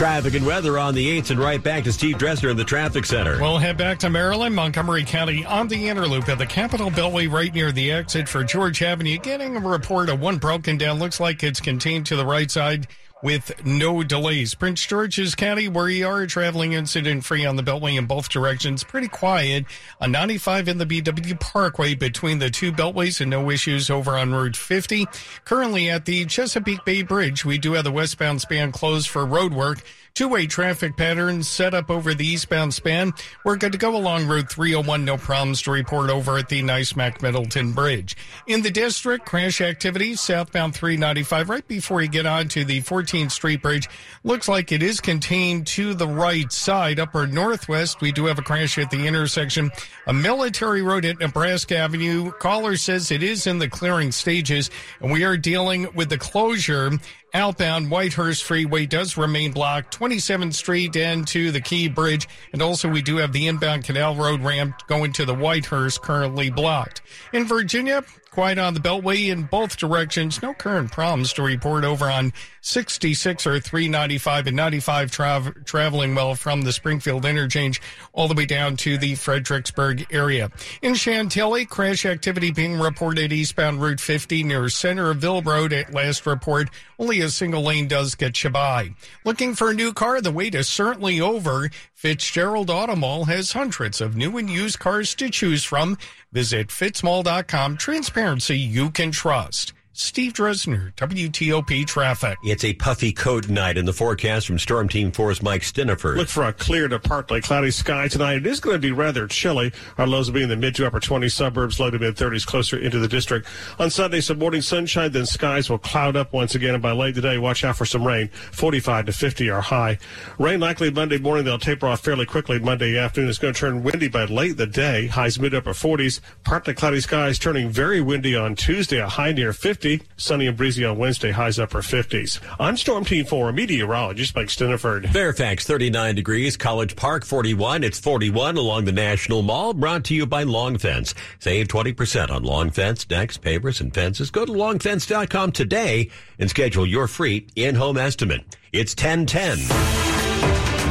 Traffic 0.00 0.32
and 0.32 0.46
weather 0.46 0.78
on 0.78 0.94
the 0.94 1.20
8th 1.20 1.32
and 1.32 1.38
right 1.38 1.62
back 1.62 1.84
to 1.84 1.92
Steve 1.92 2.16
Dresner 2.16 2.50
in 2.50 2.56
the 2.56 2.64
traffic 2.64 3.04
center. 3.04 3.38
We'll 3.38 3.58
head 3.58 3.76
back 3.76 3.98
to 3.98 4.08
Maryland, 4.08 4.54
Montgomery 4.54 5.04
County 5.04 5.44
on 5.44 5.68
the 5.68 5.88
Interloop 5.88 6.26
at 6.30 6.38
the 6.38 6.46
Capitol 6.46 6.90
Beltway 6.90 7.30
right 7.30 7.52
near 7.52 7.70
the 7.70 7.92
exit 7.92 8.26
for 8.26 8.42
Georgia 8.42 8.86
Avenue. 8.86 9.18
Getting 9.18 9.58
a 9.58 9.60
report 9.60 10.08
of 10.08 10.18
one 10.18 10.38
broken 10.38 10.78
down. 10.78 10.98
Looks 10.98 11.20
like 11.20 11.42
it's 11.42 11.60
contained 11.60 12.06
to 12.06 12.16
the 12.16 12.24
right 12.24 12.50
side 12.50 12.86
with 13.22 13.64
no 13.64 14.02
delays. 14.02 14.54
Prince 14.54 14.84
George's 14.86 15.34
County, 15.34 15.68
where 15.68 15.88
you 15.88 16.06
are 16.06 16.26
traveling 16.26 16.72
incident 16.72 17.24
free 17.24 17.44
on 17.44 17.56
the 17.56 17.62
Beltway 17.62 17.96
in 17.96 18.06
both 18.06 18.28
directions. 18.28 18.84
Pretty 18.84 19.08
quiet. 19.08 19.66
On 20.00 20.10
95 20.10 20.68
in 20.68 20.78
the 20.78 20.86
BW 20.86 21.38
Parkway 21.38 21.94
between 21.94 22.38
the 22.38 22.50
two 22.50 22.72
beltways 22.72 23.20
and 23.20 23.30
no 23.30 23.50
issues 23.50 23.90
over 23.90 24.16
on 24.16 24.32
Route 24.32 24.56
50. 24.56 25.06
Currently 25.44 25.90
at 25.90 26.04
the 26.04 26.24
Chesapeake 26.26 26.84
Bay 26.84 27.02
Bridge, 27.02 27.44
we 27.44 27.58
do 27.58 27.72
have 27.72 27.84
the 27.84 27.92
westbound 27.92 28.40
span 28.40 28.72
closed 28.72 29.08
for 29.08 29.26
road 29.26 29.52
work. 29.52 29.82
Two-way 30.14 30.46
traffic 30.46 30.96
patterns 30.96 31.48
set 31.48 31.72
up 31.72 31.90
over 31.90 32.12
the 32.14 32.26
eastbound 32.26 32.74
span. 32.74 33.12
We're 33.44 33.56
good 33.56 33.72
to 33.72 33.78
go 33.78 33.96
along 33.96 34.26
Route 34.26 34.50
301. 34.50 35.04
No 35.04 35.16
problems 35.16 35.62
to 35.62 35.70
report 35.70 36.10
over 36.10 36.36
at 36.36 36.48
the 36.48 36.62
NICEMAC 36.62 37.22
Middleton 37.22 37.72
Bridge. 37.72 38.16
In 38.46 38.62
the 38.62 38.70
district, 38.70 39.24
crash 39.24 39.60
activity 39.60 40.14
southbound 40.16 40.74
395 40.74 41.48
right 41.48 41.66
before 41.66 42.02
you 42.02 42.08
get 42.08 42.26
onto 42.26 42.64
the 42.64 42.82
14th 42.82 43.30
Street 43.30 43.62
Bridge. 43.62 43.88
Looks 44.24 44.48
like 44.48 44.72
it 44.72 44.82
is 44.82 45.00
contained 45.00 45.66
to 45.68 45.94
the 45.94 46.08
right 46.08 46.52
side. 46.52 47.00
Upper 47.00 47.26
northwest, 47.26 48.00
we 48.00 48.12
do 48.12 48.26
have 48.26 48.38
a 48.38 48.42
crash 48.42 48.76
at 48.78 48.90
the 48.90 49.06
intersection. 49.06 49.70
A 50.06 50.12
military 50.12 50.82
road 50.82 51.04
at 51.04 51.20
Nebraska 51.20 51.76
Avenue. 51.76 52.30
Caller 52.32 52.76
says 52.76 53.10
it 53.10 53.22
is 53.22 53.46
in 53.46 53.58
the 53.58 53.68
clearing 53.68 54.12
stages, 54.12 54.70
and 55.00 55.10
we 55.10 55.24
are 55.24 55.36
dealing 55.36 55.88
with 55.94 56.10
the 56.10 56.18
closure 56.18 56.90
outbound 57.34 57.90
Whitehurst 57.90 58.42
Freeway 58.42 58.86
does 58.86 59.16
remain 59.16 59.52
blocked, 59.52 59.98
27th 59.98 60.54
Street 60.54 60.96
and 60.96 61.26
to 61.28 61.50
the 61.50 61.60
Key 61.60 61.88
Bridge. 61.88 62.28
And 62.52 62.62
also 62.62 62.88
we 62.88 63.02
do 63.02 63.16
have 63.16 63.32
the 63.32 63.46
inbound 63.46 63.84
Canal 63.84 64.16
Road 64.16 64.42
ramp 64.42 64.86
going 64.86 65.12
to 65.14 65.24
the 65.24 65.34
Whitehurst 65.34 66.00
currently 66.02 66.50
blocked. 66.50 67.02
In 67.32 67.44
Virginia, 67.44 68.04
Quiet 68.30 68.58
on 68.60 68.74
the 68.74 68.80
Beltway 68.80 69.32
in 69.32 69.42
both 69.42 69.76
directions. 69.76 70.40
No 70.40 70.54
current 70.54 70.92
problems 70.92 71.32
to 71.32 71.42
report 71.42 71.84
over 71.84 72.08
on 72.08 72.32
66 72.60 73.46
or 73.46 73.60
395 73.60 74.46
and 74.48 74.56
95 74.56 75.10
tra- 75.10 75.54
traveling 75.64 76.14
well 76.14 76.34
from 76.34 76.62
the 76.62 76.72
Springfield 76.72 77.24
interchange 77.24 77.80
all 78.12 78.28
the 78.28 78.34
way 78.34 78.46
down 78.46 78.76
to 78.76 78.98
the 78.98 79.14
Fredericksburg 79.14 80.06
area. 80.12 80.50
In 80.82 80.94
Chantilly, 80.94 81.64
crash 81.64 82.04
activity 82.04 82.50
being 82.50 82.78
reported 82.78 83.32
eastbound 83.32 83.80
Route 83.80 84.00
50 84.00 84.42
near 84.44 84.68
Centreville 84.68 85.42
Road 85.42 85.72
at 85.72 85.94
last 85.94 86.26
report. 86.26 86.68
Only 86.98 87.20
a 87.20 87.30
single 87.30 87.62
lane 87.62 87.88
does 87.88 88.14
get 88.14 88.42
you 88.44 88.50
by. 88.50 88.90
Looking 89.24 89.54
for 89.54 89.70
a 89.70 89.74
new 89.74 89.92
car? 89.92 90.20
The 90.20 90.30
wait 90.30 90.54
is 90.54 90.68
certainly 90.68 91.20
over. 91.20 91.70
Fitzgerald 91.94 92.70
Auto 92.70 92.96
Mall 92.96 93.24
has 93.24 93.52
hundreds 93.52 94.00
of 94.00 94.16
new 94.16 94.36
and 94.38 94.50
used 94.50 94.78
cars 94.78 95.14
to 95.16 95.30
choose 95.30 95.64
from. 95.64 95.98
Visit 96.32 96.68
fitzmall.com. 96.68 97.76
Transparency 97.76 98.58
you 98.58 98.90
can 98.90 99.10
trust. 99.10 99.72
Steve 100.00 100.32
Dresner, 100.32 100.94
WTOP 100.94 101.86
Traffic. 101.86 102.38
It's 102.42 102.64
a 102.64 102.72
puffy 102.72 103.12
coat 103.12 103.50
night 103.50 103.76
in 103.76 103.84
the 103.84 103.92
forecast 103.92 104.46
from 104.46 104.58
Storm 104.58 104.88
Team 104.88 105.12
4's 105.12 105.42
Mike 105.42 105.60
Stinneford. 105.60 106.16
Look 106.16 106.28
for 106.28 106.44
a 106.44 106.54
clear 106.54 106.88
to 106.88 106.98
partly 106.98 107.42
cloudy 107.42 107.70
sky 107.70 108.08
tonight. 108.08 108.38
It 108.38 108.46
is 108.46 108.60
going 108.60 108.74
to 108.74 108.80
be 108.80 108.92
rather 108.92 109.26
chilly. 109.26 109.72
Our 109.98 110.06
lows 110.06 110.28
will 110.28 110.36
be 110.36 110.42
in 110.42 110.48
the 110.48 110.56
mid 110.56 110.74
to 110.76 110.86
upper 110.86 111.00
20 111.00 111.28
suburbs, 111.28 111.78
low 111.78 111.90
to 111.90 111.98
mid 111.98 112.16
30s 112.16 112.46
closer 112.46 112.78
into 112.78 112.98
the 112.98 113.08
district. 113.08 113.46
On 113.78 113.90
Sunday, 113.90 114.22
some 114.22 114.38
morning 114.38 114.62
sunshine, 114.62 115.12
then 115.12 115.26
skies 115.26 115.68
will 115.68 115.78
cloud 115.78 116.16
up 116.16 116.32
once 116.32 116.54
again. 116.54 116.72
And 116.72 116.82
by 116.82 116.92
late 116.92 117.14
today, 117.14 117.36
watch 117.36 117.62
out 117.62 117.76
for 117.76 117.84
some 117.84 118.04
rain. 118.04 118.28
45 118.28 119.06
to 119.06 119.12
50 119.12 119.50
are 119.50 119.60
high. 119.60 119.98
Rain 120.38 120.60
likely 120.60 120.90
Monday 120.90 121.18
morning. 121.18 121.44
They'll 121.44 121.58
taper 121.58 121.86
off 121.86 122.00
fairly 122.00 122.24
quickly. 122.24 122.58
Monday 122.58 122.96
afternoon 122.96 123.28
it's 123.28 123.38
going 123.38 123.52
to 123.52 123.60
turn 123.60 123.82
windy 123.82 124.08
by 124.08 124.24
late 124.24 124.52
in 124.52 124.56
the 124.56 124.66
day. 124.66 125.08
Highs 125.08 125.38
mid 125.38 125.54
upper 125.54 125.72
40s. 125.72 126.20
Partly 126.42 126.72
cloudy 126.72 127.00
skies 127.00 127.38
turning 127.38 127.68
very 127.68 128.00
windy 128.00 128.34
on 128.34 128.56
Tuesday, 128.56 128.98
a 128.98 129.06
high 129.06 129.32
near 129.32 129.52
50. 129.52 129.89
Sunny 130.16 130.46
and 130.46 130.56
breezy 130.56 130.84
on 130.84 130.98
Wednesday, 130.98 131.30
highs 131.30 131.58
upper 131.58 131.80
50s. 131.80 132.40
I'm 132.58 132.76
Storm 132.76 133.04
Team 133.04 133.24
4 133.24 133.52
meteorologist 133.52 134.36
Mike 134.36 134.48
Stinneford. 134.48 135.10
Fairfax 135.12 135.66
39 135.66 136.14
degrees, 136.14 136.56
College 136.56 136.94
Park 136.96 137.24
41. 137.24 137.82
It's 137.82 137.98
41 137.98 138.56
along 138.56 138.84
the 138.84 138.92
National 138.92 139.42
Mall, 139.42 139.74
brought 139.74 140.04
to 140.04 140.14
you 140.14 140.26
by 140.26 140.42
Long 140.44 140.78
Fence. 140.78 141.14
Save 141.38 141.68
20% 141.68 142.30
on 142.30 142.42
Long 142.42 142.70
Fence, 142.70 143.04
decks, 143.04 143.38
pavers, 143.38 143.80
and 143.80 143.92
fences. 143.92 144.30
Go 144.30 144.44
to 144.44 144.52
longfence.com 144.52 145.52
today 145.52 146.10
and 146.38 146.48
schedule 146.50 146.86
your 146.86 147.08
free 147.08 147.46
in-home 147.56 147.96
estimate. 147.96 148.56
It's 148.72 148.94
1010. 148.94 149.58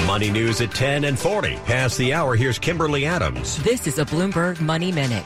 Money 0.05 0.31
news 0.31 0.59
at 0.59 0.71
10 0.73 1.03
and 1.03 1.19
40. 1.19 1.55
Past 1.65 1.97
the 1.97 2.13
hour, 2.13 2.35
here's 2.35 2.57
Kimberly 2.57 3.05
Adams. 3.05 3.57
This 3.63 3.85
is 3.85 3.99
a 3.99 4.05
Bloomberg 4.05 4.59
Money 4.59 4.91
Minute. 4.91 5.23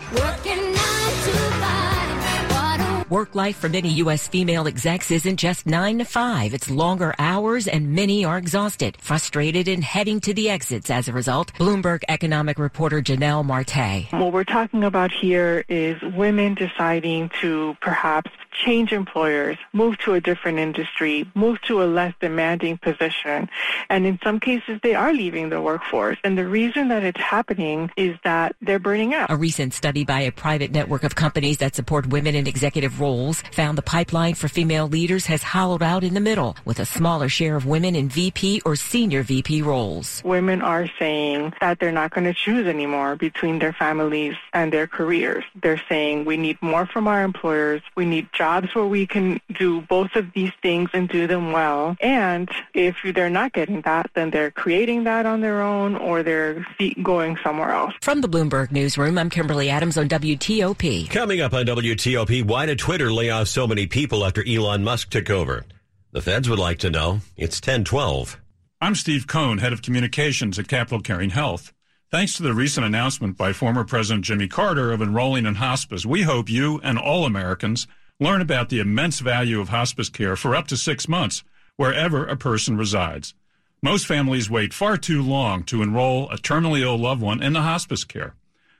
Work 3.13 3.35
life 3.35 3.57
for 3.57 3.69
many 3.69 3.89
U.S. 4.01 4.27
female 4.27 4.65
execs 4.65 5.11
isn't 5.11 5.37
just 5.37 5.67
nine 5.67 5.99
to 5.99 6.03
five. 6.03 6.51
It's 6.51 6.67
longer 6.67 7.13
hours 7.19 7.67
and 7.67 7.91
many 7.91 8.25
are 8.25 8.39
exhausted, 8.39 8.97
frustrated, 8.99 9.67
and 9.67 9.83
heading 9.83 10.19
to 10.21 10.33
the 10.33 10.49
exits 10.49 10.89
as 10.89 11.07
a 11.07 11.13
result. 11.13 11.53
Bloomberg 11.53 12.01
economic 12.09 12.57
reporter 12.57 13.03
Jonnelle 13.03 13.45
Marte. 13.45 14.11
What 14.19 14.33
we're 14.33 14.43
talking 14.43 14.83
about 14.83 15.11
here 15.11 15.63
is 15.69 16.01
women 16.01 16.55
deciding 16.55 17.29
to 17.41 17.77
perhaps 17.81 18.31
change 18.53 18.91
employers, 18.91 19.57
move 19.73 19.97
to 19.99 20.13
a 20.13 20.21
different 20.21 20.59
industry, 20.59 21.29
move 21.35 21.61
to 21.61 21.83
a 21.83 21.85
less 21.85 22.13
demanding 22.19 22.77
position. 22.77 23.49
And 23.89 24.05
in 24.05 24.19
some 24.23 24.39
cases, 24.39 24.79
they 24.81 24.95
are 24.95 25.13
leaving 25.13 25.49
the 25.49 25.61
workforce. 25.61 26.17
And 26.23 26.37
the 26.37 26.47
reason 26.47 26.87
that 26.89 27.03
it's 27.03 27.19
happening 27.19 27.91
is 27.97 28.17
that 28.23 28.55
they're 28.61 28.79
burning 28.79 29.13
out. 29.13 29.31
A 29.31 29.35
recent 29.35 29.73
study 29.73 30.03
by 30.03 30.21
a 30.21 30.31
private 30.31 30.71
network 30.71 31.03
of 31.03 31.15
companies 31.15 31.57
that 31.57 31.75
support 31.75 32.07
women 32.07 32.35
in 32.35 32.47
executive 32.47 32.99
roles 33.03 33.41
found 33.51 33.77
the 33.77 33.81
pipeline 33.95 34.33
for 34.33 34.47
female 34.47 34.87
leaders 34.87 35.25
has 35.25 35.43
hollowed 35.43 35.83
out 35.83 36.03
in 36.03 36.13
the 36.13 36.25
middle, 36.29 36.55
with 36.63 36.79
a 36.79 36.85
smaller 36.85 37.27
share 37.37 37.55
of 37.57 37.65
women 37.65 37.95
in 37.95 38.07
VP 38.07 38.61
or 38.63 38.75
senior 38.77 39.23
VP 39.23 39.61
roles. 39.61 40.21
Women 40.23 40.61
are 40.61 40.87
saying 40.99 41.53
that 41.59 41.79
they're 41.79 41.99
not 42.01 42.11
going 42.15 42.27
to 42.31 42.33
choose 42.33 42.65
anymore 42.65 43.15
between 43.17 43.59
their 43.59 43.73
families 43.73 44.35
and 44.53 44.71
their 44.71 44.87
careers. 44.87 45.43
They're 45.61 45.83
saying 45.89 46.23
we 46.23 46.37
need 46.37 46.57
more 46.61 46.85
from 46.85 47.07
our 47.07 47.23
employers. 47.23 47.81
We 47.95 48.05
need 48.05 48.27
jobs 48.31 48.73
where 48.73 48.85
we 48.85 49.05
can 49.05 49.41
do 49.59 49.81
both 49.81 50.15
of 50.15 50.25
these 50.33 50.53
things 50.61 50.89
and 50.93 51.09
do 51.09 51.27
them 51.27 51.51
well. 51.51 51.97
And 51.99 52.49
if 52.73 52.95
they're 53.15 53.29
not 53.29 53.51
getting 53.53 53.81
that, 53.81 54.09
then 54.15 54.29
they're 54.29 54.51
creating 54.51 55.03
that 55.03 55.25
on 55.25 55.41
their 55.41 55.61
own 55.61 55.95
or 55.97 56.23
they're 56.23 56.65
going 57.01 57.37
somewhere 57.43 57.71
else. 57.71 57.93
From 58.01 58.21
the 58.21 58.29
Bloomberg 58.29 58.71
Newsroom, 58.71 59.17
I'm 59.17 59.29
Kimberly 59.29 59.69
Adams 59.69 59.97
on 59.97 60.07
WTOP. 60.07 61.09
Coming 61.09 61.41
up 61.41 61.53
on 61.53 61.65
WTOP, 61.65 62.45
why 62.45 62.65
did 62.65 62.79
Twitter 62.83 63.13
lay 63.13 63.29
off 63.29 63.47
so 63.47 63.65
many 63.65 63.87
people 63.87 64.25
after 64.25 64.45
Elon 64.45 64.83
Musk 64.83 65.09
took 65.09 65.29
over? 65.29 65.63
The 66.11 66.21
feds 66.21 66.49
would 66.49 66.59
like 66.59 66.79
to 66.79 66.89
know. 66.89 67.21
It's 67.37 67.61
1012. 67.61 68.41
I'm 68.81 68.93
Steve 68.93 69.25
Cohn, 69.25 69.59
head 69.59 69.71
of 69.71 69.81
communications 69.81 70.59
at 70.59 70.67
Capital 70.67 70.99
Caring 70.99 71.29
Health. 71.29 71.71
Thanks 72.11 72.35
to 72.35 72.43
the 72.43 72.53
recent 72.53 72.85
announcement 72.85 73.37
by 73.37 73.53
former 73.53 73.85
President 73.85 74.25
Jimmy 74.25 74.49
Carter 74.49 74.91
of 74.91 75.01
enrolling 75.01 75.45
in 75.45 75.55
hospice, 75.55 76.05
we 76.05 76.23
hope 76.23 76.49
you 76.49 76.81
and 76.83 76.97
all 76.97 77.25
Americans 77.25 77.87
learn 78.19 78.41
about 78.41 78.67
the 78.67 78.81
immense 78.81 79.21
value 79.21 79.61
of 79.61 79.69
hospice 79.69 80.09
care 80.09 80.35
for 80.35 80.53
up 80.53 80.67
to 80.67 80.75
six 80.75 81.07
months, 81.07 81.41
wherever 81.77 82.25
a 82.25 82.35
person 82.35 82.75
resides. 82.75 83.33
Most 83.81 84.05
families 84.05 84.49
wait 84.49 84.73
far 84.73 84.97
too 84.97 85.21
long 85.21 85.63
to 85.67 85.81
enroll 85.81 86.29
a 86.31 86.35
terminally 86.35 86.81
ill 86.81 86.97
loved 86.97 87.21
one 87.21 87.41
in 87.41 87.53
the 87.53 87.61
hospice 87.61 88.03
care. 88.03 88.35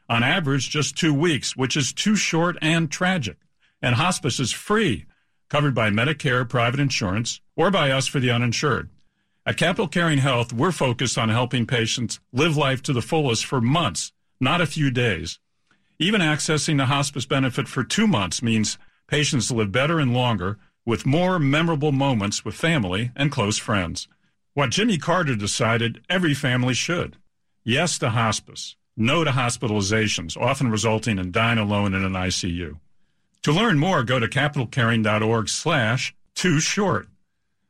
On 0.10 0.24
average, 0.24 0.70
just 0.70 0.98
two 0.98 1.14
weeks, 1.14 1.56
which 1.56 1.78
is 1.78 1.94
too 1.94 2.18
short 2.18 2.58
and 2.62 2.92
tragic. 2.92 3.38
And 3.84 3.96
hospice 3.96 4.40
is 4.40 4.54
free, 4.54 5.06
covered 5.50 5.76
by 5.76 5.90
Medicare, 5.90 6.48
private 6.48 6.80
insurance, 6.80 7.42
or 7.58 7.70
by 7.70 7.92
us 7.92 8.08
for 8.08 8.22
the 8.22 8.32
uninsured. 8.32 8.90
At 9.46 9.58
Capital 9.58 9.90
Caring 9.90 10.20
Health, 10.20 10.54
we're 10.54 10.72
focused 10.72 11.18
on 11.18 11.28
helping 11.28 11.68
patients 11.68 12.22
live 12.32 12.56
life 12.56 12.82
to 12.84 12.94
the 12.94 13.02
fullest 13.02 13.46
for 13.46 13.60
months, 13.60 14.14
not 14.40 14.62
a 14.62 14.66
few 14.66 14.90
days. 14.90 15.38
Even 16.00 16.22
accessing 16.22 16.78
the 16.78 16.86
hospice 16.86 17.26
benefit 17.26 17.68
for 17.68 17.84
two 17.84 18.08
months 18.08 18.42
means 18.42 18.78
patients 19.08 19.52
live 19.52 19.74
better 19.74 20.00
and 20.00 20.14
longer 20.14 20.60
with 20.86 21.06
more 21.06 21.38
memorable 21.38 21.92
moments 21.92 22.46
with 22.46 22.56
family 22.56 23.12
and 23.18 23.34
close 23.34 23.58
friends. 23.58 24.08
What 24.54 24.70
Jimmy 24.70 24.98
Carter 24.98 25.36
decided 25.36 26.06
every 26.10 26.34
family 26.34 26.74
should. 26.74 27.18
Yes 27.66 28.00
to 28.00 28.12
hospice. 28.12 28.78
No 28.96 29.26
to 29.26 29.32
hospitalizations, 29.32 30.38
often 30.38 30.72
resulting 30.72 31.20
in 31.20 31.34
dying 31.34 31.58
alone 31.58 31.94
in 31.94 32.06
an 32.06 32.14
ICU. 32.14 32.80
To 33.44 33.52
learn 33.52 33.78
more, 33.78 34.04
go 34.04 34.20
to 34.20 34.28
capitalcaring.org 34.28 35.50
slash 35.50 36.16
too 36.34 36.62
short. 36.62 37.10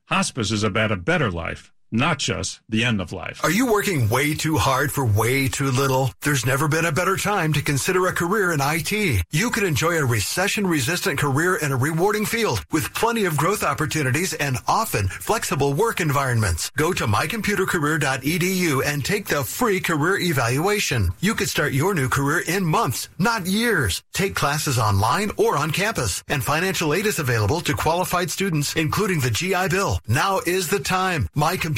Hospice 0.05 0.51
is 0.51 0.61
about 0.61 0.91
a 0.91 0.95
better 0.95 1.31
life, 1.31 1.72
not 1.93 2.17
just 2.19 2.59
the 2.67 2.83
end 2.83 2.99
of 2.99 3.13
life. 3.13 3.39
Are 3.43 3.51
you 3.51 3.71
working 3.71 4.09
way 4.09 4.33
too 4.33 4.57
hard 4.57 4.91
for 4.91 5.05
way 5.05 5.47
too 5.47 5.71
little? 5.71 6.11
There's 6.21 6.45
never 6.45 6.67
been 6.67 6.85
a 6.85 6.91
better 6.91 7.15
time 7.15 7.53
to 7.53 7.61
consider 7.61 8.07
a 8.07 8.13
career 8.13 8.51
in 8.51 8.59
IT. 8.61 8.91
You 9.31 9.49
could 9.51 9.63
enjoy 9.63 9.97
a 9.97 10.05
recession 10.05 10.67
resistant 10.67 11.19
career 11.19 11.55
in 11.55 11.71
a 11.71 11.77
rewarding 11.77 12.25
field 12.25 12.65
with 12.71 12.93
plenty 12.93 13.25
of 13.25 13.37
growth 13.37 13.63
opportunities 13.63 14.33
and 14.33 14.57
often 14.67 15.07
flexible 15.07 15.73
work 15.73 16.01
environments. 16.01 16.71
Go 16.71 16.91
to 16.93 17.05
mycomputercareer.edu 17.05 18.85
and 18.85 19.05
take 19.05 19.27
the 19.27 19.43
free 19.43 19.79
career 19.79 20.17
evaluation. 20.17 21.11
You 21.19 21.35
could 21.35 21.49
start 21.49 21.73
your 21.73 21.93
new 21.93 22.09
career 22.09 22.43
in 22.47 22.65
months, 22.65 23.07
not 23.19 23.45
years. 23.45 24.03
Take 24.13 24.35
classes 24.35 24.79
online 24.79 25.31
or 25.37 25.55
on 25.57 25.71
campus 25.71 26.23
and 26.27 26.43
financial 26.43 26.93
aid 26.93 27.05
is 27.05 27.19
available 27.19 27.61
to 27.61 27.73
qualified 27.73 28.31
students, 28.31 28.75
including 28.75 29.19
the 29.19 29.29
GI 29.29 29.69
Bill. 29.69 29.99
Now 30.07 30.39
is 30.45 30.69
the 30.69 30.79
time. 30.79 31.29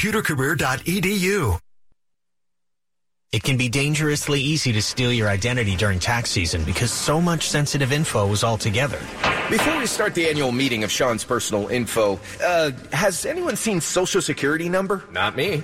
mycomputercareer.edu. 0.05 1.59
It 3.31 3.43
can 3.43 3.57
be 3.57 3.67
dangerously 3.67 4.39
easy 4.39 4.71
to 4.73 4.81
steal 4.81 5.11
your 5.11 5.27
identity 5.27 5.75
during 5.75 5.99
tax 5.99 6.29
season 6.29 6.63
because 6.63 6.91
so 6.91 7.19
much 7.19 7.49
sensitive 7.49 7.91
info 7.91 8.31
is 8.31 8.43
all 8.43 8.57
together. 8.57 8.99
Before 9.49 9.77
we 9.77 9.85
start 9.85 10.15
the 10.15 10.27
annual 10.27 10.51
meeting 10.51 10.83
of 10.83 10.91
Sean's 10.91 11.23
personal 11.23 11.67
info, 11.67 12.19
uh, 12.43 12.71
has 12.91 13.27
anyone 13.27 13.55
seen 13.55 13.79
Social 13.79 14.19
Security 14.19 14.69
number? 14.69 15.03
Not 15.11 15.35
me. 15.35 15.61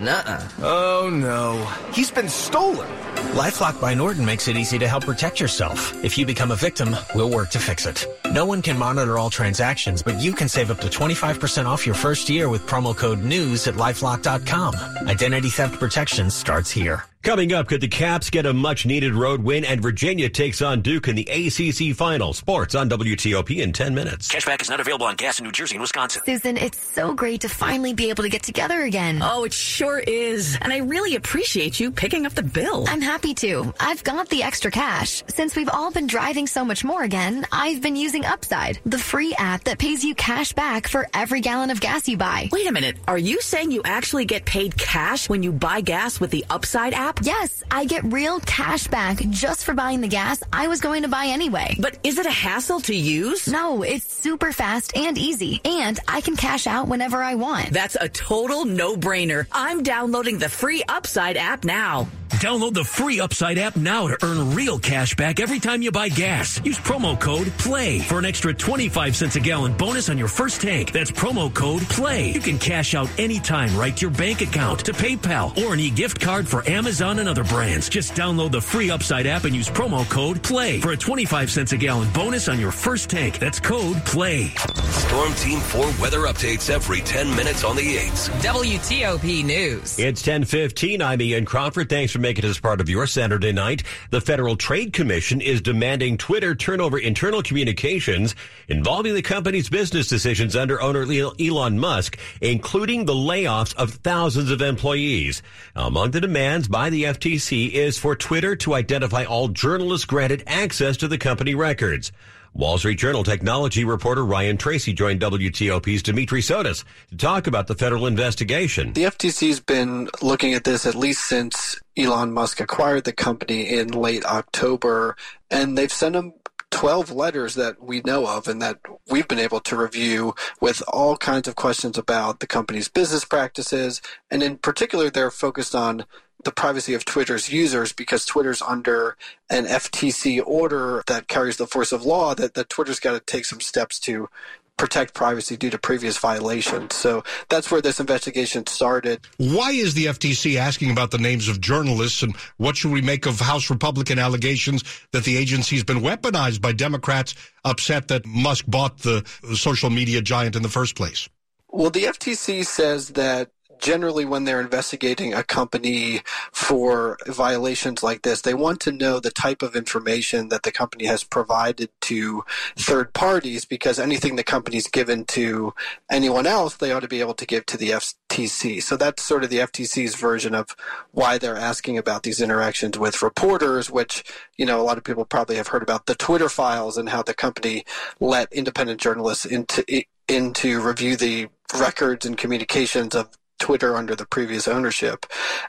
Nuh-uh. 0.00 0.48
Oh 0.62 1.08
no. 1.12 1.64
He's 1.92 2.10
been 2.10 2.28
stolen. 2.28 2.88
LifeLock 3.34 3.80
by 3.80 3.94
Norton 3.94 4.24
makes 4.24 4.48
it 4.48 4.56
easy 4.56 4.78
to 4.80 4.88
help 4.88 5.04
protect 5.04 5.38
yourself. 5.38 5.94
If 6.04 6.18
you 6.18 6.26
become 6.26 6.50
a 6.50 6.56
victim, 6.56 6.96
we'll 7.14 7.30
work 7.30 7.50
to 7.50 7.60
fix 7.60 7.86
it. 7.86 8.04
No 8.32 8.44
one 8.44 8.62
can 8.62 8.76
monitor 8.76 9.16
all 9.16 9.30
transactions, 9.30 10.02
but 10.02 10.20
you 10.20 10.32
can 10.32 10.48
save 10.48 10.72
up 10.72 10.80
to 10.80 10.88
25% 10.88 11.66
off 11.66 11.86
your 11.86 11.94
first 11.94 12.28
year 12.28 12.48
with 12.48 12.66
promo 12.66 12.96
code 12.96 13.22
NEWS 13.22 13.68
at 13.68 13.74
lifelock.com. 13.74 14.74
Identity 15.08 15.50
theft 15.50 15.78
protection 15.78 16.30
starts 16.30 16.70
here. 16.70 17.04
Coming 17.22 17.52
up, 17.52 17.68
could 17.68 17.82
the 17.82 17.88
Caps 17.88 18.30
get 18.30 18.46
a 18.46 18.54
much 18.54 18.86
needed 18.86 19.12
road 19.12 19.42
win 19.42 19.62
and 19.66 19.82
Virginia 19.82 20.30
takes 20.30 20.62
on 20.62 20.80
Duke 20.80 21.06
in 21.06 21.16
the 21.16 21.28
ACC 21.28 21.94
final? 21.94 22.32
Sports 22.32 22.74
on 22.74 22.88
WTOP 22.88 23.58
in 23.58 23.74
10 23.74 23.94
minutes. 23.94 24.28
Cashback 24.28 24.62
is 24.62 24.70
not 24.70 24.80
available 24.80 25.04
on 25.04 25.16
gas 25.16 25.38
in 25.38 25.44
New 25.44 25.52
Jersey 25.52 25.74
and 25.74 25.82
Wisconsin. 25.82 26.22
Susan, 26.24 26.56
it's 26.56 26.80
so 26.80 27.12
great 27.12 27.42
to 27.42 27.50
finally 27.50 27.92
be 27.92 28.08
able 28.08 28.22
to 28.22 28.30
get 28.30 28.42
together 28.42 28.80
again. 28.84 29.20
Oh, 29.22 29.44
it 29.44 29.52
sure 29.52 29.98
is. 29.98 30.56
And 30.62 30.72
I 30.72 30.78
really 30.78 31.14
appreciate 31.14 31.78
you 31.78 31.90
picking 31.90 32.24
up 32.24 32.32
the 32.32 32.42
bill. 32.42 32.86
I'm 32.88 33.02
happy 33.02 33.34
to. 33.34 33.74
I've 33.78 34.02
got 34.02 34.30
the 34.30 34.42
extra 34.42 34.70
cash. 34.70 35.22
Since 35.28 35.56
we've 35.56 35.68
all 35.68 35.90
been 35.90 36.06
driving 36.06 36.46
so 36.46 36.64
much 36.64 36.84
more 36.84 37.02
again, 37.02 37.44
I've 37.52 37.82
been 37.82 37.96
using 37.96 38.24
Upside, 38.24 38.80
the 38.86 38.98
free 38.98 39.34
app 39.36 39.64
that 39.64 39.78
pays 39.78 40.02
you 40.02 40.14
cash 40.14 40.54
back 40.54 40.88
for 40.88 41.06
every 41.12 41.42
gallon 41.42 41.68
of 41.68 41.82
gas 41.82 42.08
you 42.08 42.16
buy. 42.16 42.48
Wait 42.50 42.66
a 42.66 42.72
minute. 42.72 42.96
Are 43.06 43.18
you 43.18 43.42
saying 43.42 43.72
you 43.72 43.82
actually 43.84 44.24
get 44.24 44.46
paid 44.46 44.78
cash 44.78 45.28
when 45.28 45.42
you 45.42 45.52
buy 45.52 45.82
gas 45.82 46.18
with 46.18 46.30
the 46.30 46.46
Upside 46.48 46.94
app? 46.94 47.09
Yes, 47.22 47.62
I 47.70 47.84
get 47.84 48.04
real 48.04 48.40
cash 48.40 48.86
back 48.88 49.18
just 49.30 49.64
for 49.64 49.74
buying 49.74 50.00
the 50.00 50.08
gas 50.08 50.42
I 50.52 50.68
was 50.68 50.80
going 50.80 51.02
to 51.02 51.08
buy 51.08 51.26
anyway. 51.26 51.76
But 51.78 51.98
is 52.02 52.18
it 52.18 52.26
a 52.26 52.30
hassle 52.30 52.80
to 52.82 52.94
use? 52.94 53.48
No, 53.48 53.82
it's 53.82 54.10
super 54.10 54.52
fast 54.52 54.96
and 54.96 55.18
easy, 55.18 55.60
and 55.64 55.98
I 56.08 56.20
can 56.20 56.36
cash 56.36 56.66
out 56.66 56.88
whenever 56.88 57.22
I 57.22 57.34
want. 57.34 57.70
That's 57.70 57.96
a 58.00 58.08
total 58.08 58.64
no-brainer. 58.64 59.46
I'm 59.52 59.82
downloading 59.82 60.38
the 60.38 60.48
free 60.48 60.82
Upside 60.88 61.36
app 61.36 61.64
now. 61.64 62.08
Download 62.40 62.72
the 62.72 62.84
free 62.84 63.20
Upside 63.20 63.58
app 63.58 63.76
now 63.76 64.08
to 64.08 64.16
earn 64.24 64.54
real 64.54 64.78
cash 64.78 65.14
back 65.16 65.40
every 65.40 65.58
time 65.58 65.82
you 65.82 65.90
buy 65.90 66.08
gas. 66.08 66.64
Use 66.64 66.78
promo 66.78 67.20
code 67.20 67.48
PLAY 67.58 67.98
for 67.98 68.18
an 68.18 68.24
extra 68.24 68.54
25 68.54 69.16
cents 69.16 69.36
a 69.36 69.40
gallon 69.40 69.76
bonus 69.76 70.08
on 70.08 70.16
your 70.16 70.28
first 70.28 70.62
tank. 70.62 70.92
That's 70.92 71.10
promo 71.10 71.52
code 71.52 71.82
PLAY. 71.82 72.30
You 72.32 72.40
can 72.40 72.58
cash 72.58 72.94
out 72.94 73.10
anytime 73.18 73.76
right 73.76 73.94
to 73.96 74.02
your 74.02 74.10
bank 74.10 74.40
account, 74.40 74.80
to 74.86 74.92
PayPal, 74.92 75.56
or 75.62 75.74
an 75.74 75.80
e-gift 75.80 76.20
card 76.20 76.48
for 76.48 76.66
Amazon 76.68 76.99
and 77.00 77.28
other 77.28 77.44
brands. 77.44 77.88
Just 77.88 78.14
download 78.14 78.50
the 78.50 78.60
free 78.60 78.90
Upside 78.90 79.26
app 79.26 79.44
and 79.44 79.56
use 79.56 79.68
promo 79.68 80.08
code 80.10 80.42
PLAY 80.42 80.80
for 80.80 80.92
a 80.92 80.96
25 80.96 81.50
cents 81.50 81.72
a 81.72 81.76
gallon 81.78 82.10
bonus 82.12 82.48
on 82.48 82.60
your 82.60 82.70
first 82.70 83.08
tank. 83.08 83.38
That's 83.38 83.58
code 83.58 83.96
PLAY. 84.04 84.48
Storm 84.48 85.32
Team 85.34 85.60
4 85.60 85.84
weather 85.98 86.20
updates 86.20 86.68
every 86.68 87.00
10 87.00 87.34
minutes 87.34 87.64
on 87.64 87.76
the 87.76 87.96
8s. 87.96 88.28
WTOP 88.42 89.44
News. 89.44 89.98
It's 89.98 90.20
1015. 90.20 91.00
I'm 91.00 91.22
Ian 91.22 91.46
Crawford. 91.46 91.88
Thanks 91.88 92.12
for 92.12 92.18
making 92.18 92.44
it 92.44 92.48
as 92.48 92.60
part 92.60 92.82
of 92.82 92.88
your 92.90 93.06
Saturday 93.06 93.52
night. 93.52 93.82
The 94.10 94.20
Federal 94.20 94.56
Trade 94.56 94.92
Commission 94.92 95.40
is 95.40 95.62
demanding 95.62 96.18
Twitter 96.18 96.54
turn 96.54 96.80
over 96.80 96.98
internal 96.98 97.42
communications 97.42 98.34
involving 98.68 99.14
the 99.14 99.22
company's 99.22 99.70
business 99.70 100.06
decisions 100.06 100.54
under 100.54 100.80
owner 100.82 101.06
Elon 101.40 101.78
Musk, 101.78 102.18
including 102.42 103.06
the 103.06 103.14
layoffs 103.14 103.74
of 103.76 103.94
thousands 103.94 104.50
of 104.50 104.60
employees. 104.60 105.42
Among 105.74 106.10
the 106.10 106.20
demands 106.20 106.68
by 106.68 106.89
the 106.90 107.04
FTC 107.04 107.70
is 107.70 107.98
for 107.98 108.16
Twitter 108.16 108.56
to 108.56 108.74
identify 108.74 109.24
all 109.24 109.48
journalists 109.48 110.04
granted 110.04 110.42
access 110.46 110.96
to 110.98 111.08
the 111.08 111.18
company 111.18 111.54
records. 111.54 112.12
Wall 112.52 112.78
Street 112.78 112.98
Journal 112.98 113.22
technology 113.22 113.84
reporter 113.84 114.24
Ryan 114.24 114.56
Tracy 114.56 114.92
joined 114.92 115.20
WTOP's 115.20 116.02
Dimitri 116.02 116.40
Sotis 116.40 116.84
to 117.10 117.16
talk 117.16 117.46
about 117.46 117.68
the 117.68 117.76
federal 117.76 118.06
investigation. 118.06 118.92
The 118.92 119.04
FTC's 119.04 119.60
been 119.60 120.08
looking 120.20 120.54
at 120.54 120.64
this 120.64 120.84
at 120.84 120.96
least 120.96 121.26
since 121.26 121.80
Elon 121.96 122.32
Musk 122.32 122.60
acquired 122.60 123.04
the 123.04 123.12
company 123.12 123.68
in 123.68 123.88
late 123.88 124.24
October, 124.24 125.16
and 125.50 125.78
they've 125.78 125.92
sent 125.92 126.16
him 126.16 126.32
12 126.70 127.10
letters 127.10 127.54
that 127.56 127.82
we 127.82 128.00
know 128.02 128.26
of 128.26 128.48
and 128.48 128.62
that 128.62 128.78
we've 129.08 129.28
been 129.28 129.38
able 129.38 129.60
to 129.60 129.76
review 129.76 130.34
with 130.60 130.82
all 130.88 131.16
kinds 131.16 131.48
of 131.48 131.56
questions 131.56 131.98
about 131.98 132.40
the 132.40 132.46
company's 132.46 132.88
business 132.88 133.24
practices. 133.24 134.00
And 134.30 134.42
in 134.42 134.56
particular, 134.56 135.10
they're 135.10 135.30
focused 135.30 135.74
on 135.74 136.04
the 136.44 136.52
privacy 136.52 136.94
of 136.94 137.04
Twitter's 137.04 137.52
users 137.52 137.92
because 137.92 138.24
Twitter's 138.24 138.62
under 138.62 139.16
an 139.50 139.66
FTC 139.66 140.42
order 140.44 141.02
that 141.06 141.28
carries 141.28 141.58
the 141.58 141.66
force 141.66 141.92
of 141.92 142.04
law 142.04 142.34
that, 142.34 142.54
that 142.54 142.70
Twitter's 142.70 143.00
got 143.00 143.12
to 143.12 143.20
take 143.20 143.44
some 143.44 143.60
steps 143.60 143.98
to 144.00 144.28
protect 144.76 145.14
privacy 145.14 145.56
due 145.56 145.70
to 145.70 145.78
previous 145.78 146.18
violations. 146.18 146.94
So 146.94 147.22
that's 147.48 147.70
where 147.70 147.80
this 147.80 148.00
investigation 148.00 148.66
started. 148.66 149.20
Why 149.36 149.70
is 149.70 149.94
the 149.94 150.06
FTC 150.06 150.56
asking 150.56 150.90
about 150.90 151.10
the 151.10 151.18
names 151.18 151.48
of 151.48 151.60
journalists 151.60 152.22
and 152.22 152.34
what 152.56 152.76
should 152.76 152.92
we 152.92 153.02
make 153.02 153.26
of 153.26 153.40
House 153.40 153.70
Republican 153.70 154.18
allegations 154.18 154.82
that 155.12 155.24
the 155.24 155.36
agency's 155.36 155.84
been 155.84 156.00
weaponized 156.00 156.60
by 156.60 156.72
Democrats 156.72 157.34
upset 157.64 158.08
that 158.08 158.26
Musk 158.26 158.64
bought 158.66 158.98
the 158.98 159.24
social 159.54 159.90
media 159.90 160.22
giant 160.22 160.56
in 160.56 160.62
the 160.62 160.68
first 160.68 160.96
place? 160.96 161.28
Well, 161.68 161.90
the 161.90 162.04
FTC 162.04 162.64
says 162.64 163.10
that 163.10 163.50
generally 163.80 164.24
when 164.24 164.44
they're 164.44 164.60
investigating 164.60 165.34
a 165.34 165.42
company 165.42 166.22
for 166.52 167.18
violations 167.26 168.02
like 168.02 168.22
this, 168.22 168.42
they 168.42 168.54
want 168.54 168.80
to 168.80 168.92
know 168.92 169.20
the 169.20 169.30
type 169.30 169.62
of 169.62 169.74
information 169.74 170.48
that 170.48 170.62
the 170.62 170.72
company 170.72 171.06
has 171.06 171.24
provided 171.24 171.90
to 172.02 172.44
third 172.76 173.12
parties 173.12 173.64
because 173.64 173.98
anything 173.98 174.36
the 174.36 174.44
company's 174.44 174.88
given 174.88 175.24
to 175.24 175.74
anyone 176.10 176.46
else, 176.46 176.76
they 176.76 176.92
ought 176.92 177.00
to 177.00 177.08
be 177.08 177.20
able 177.20 177.34
to 177.34 177.46
give 177.46 177.66
to 177.66 177.76
the 177.76 177.90
FTC. 177.90 178.82
So 178.82 178.96
that's 178.96 179.22
sort 179.22 179.44
of 179.44 179.50
the 179.50 179.58
FTC's 179.58 180.14
version 180.14 180.54
of 180.54 180.76
why 181.12 181.38
they're 181.38 181.56
asking 181.56 181.98
about 181.98 182.22
these 182.22 182.40
interactions 182.40 182.98
with 182.98 183.22
reporters, 183.22 183.90
which, 183.90 184.24
you 184.56 184.66
know, 184.66 184.80
a 184.80 184.84
lot 184.84 184.98
of 184.98 185.04
people 185.04 185.24
probably 185.24 185.56
have 185.56 185.68
heard 185.68 185.82
about 185.82 186.06
the 186.06 186.14
Twitter 186.14 186.48
files 186.48 186.96
and 186.96 187.08
how 187.08 187.22
the 187.22 187.34
company 187.34 187.84
let 188.20 188.52
independent 188.52 189.00
journalists 189.00 189.44
into 189.44 189.84
in 190.28 190.52
to 190.52 190.80
review 190.80 191.16
the 191.16 191.48
records 191.78 192.24
and 192.24 192.38
communications 192.38 193.14
of 193.14 193.28
Twitter 193.60 193.96
under 193.96 194.16
the 194.16 194.26
previous 194.26 194.66
ownership. 194.66 195.26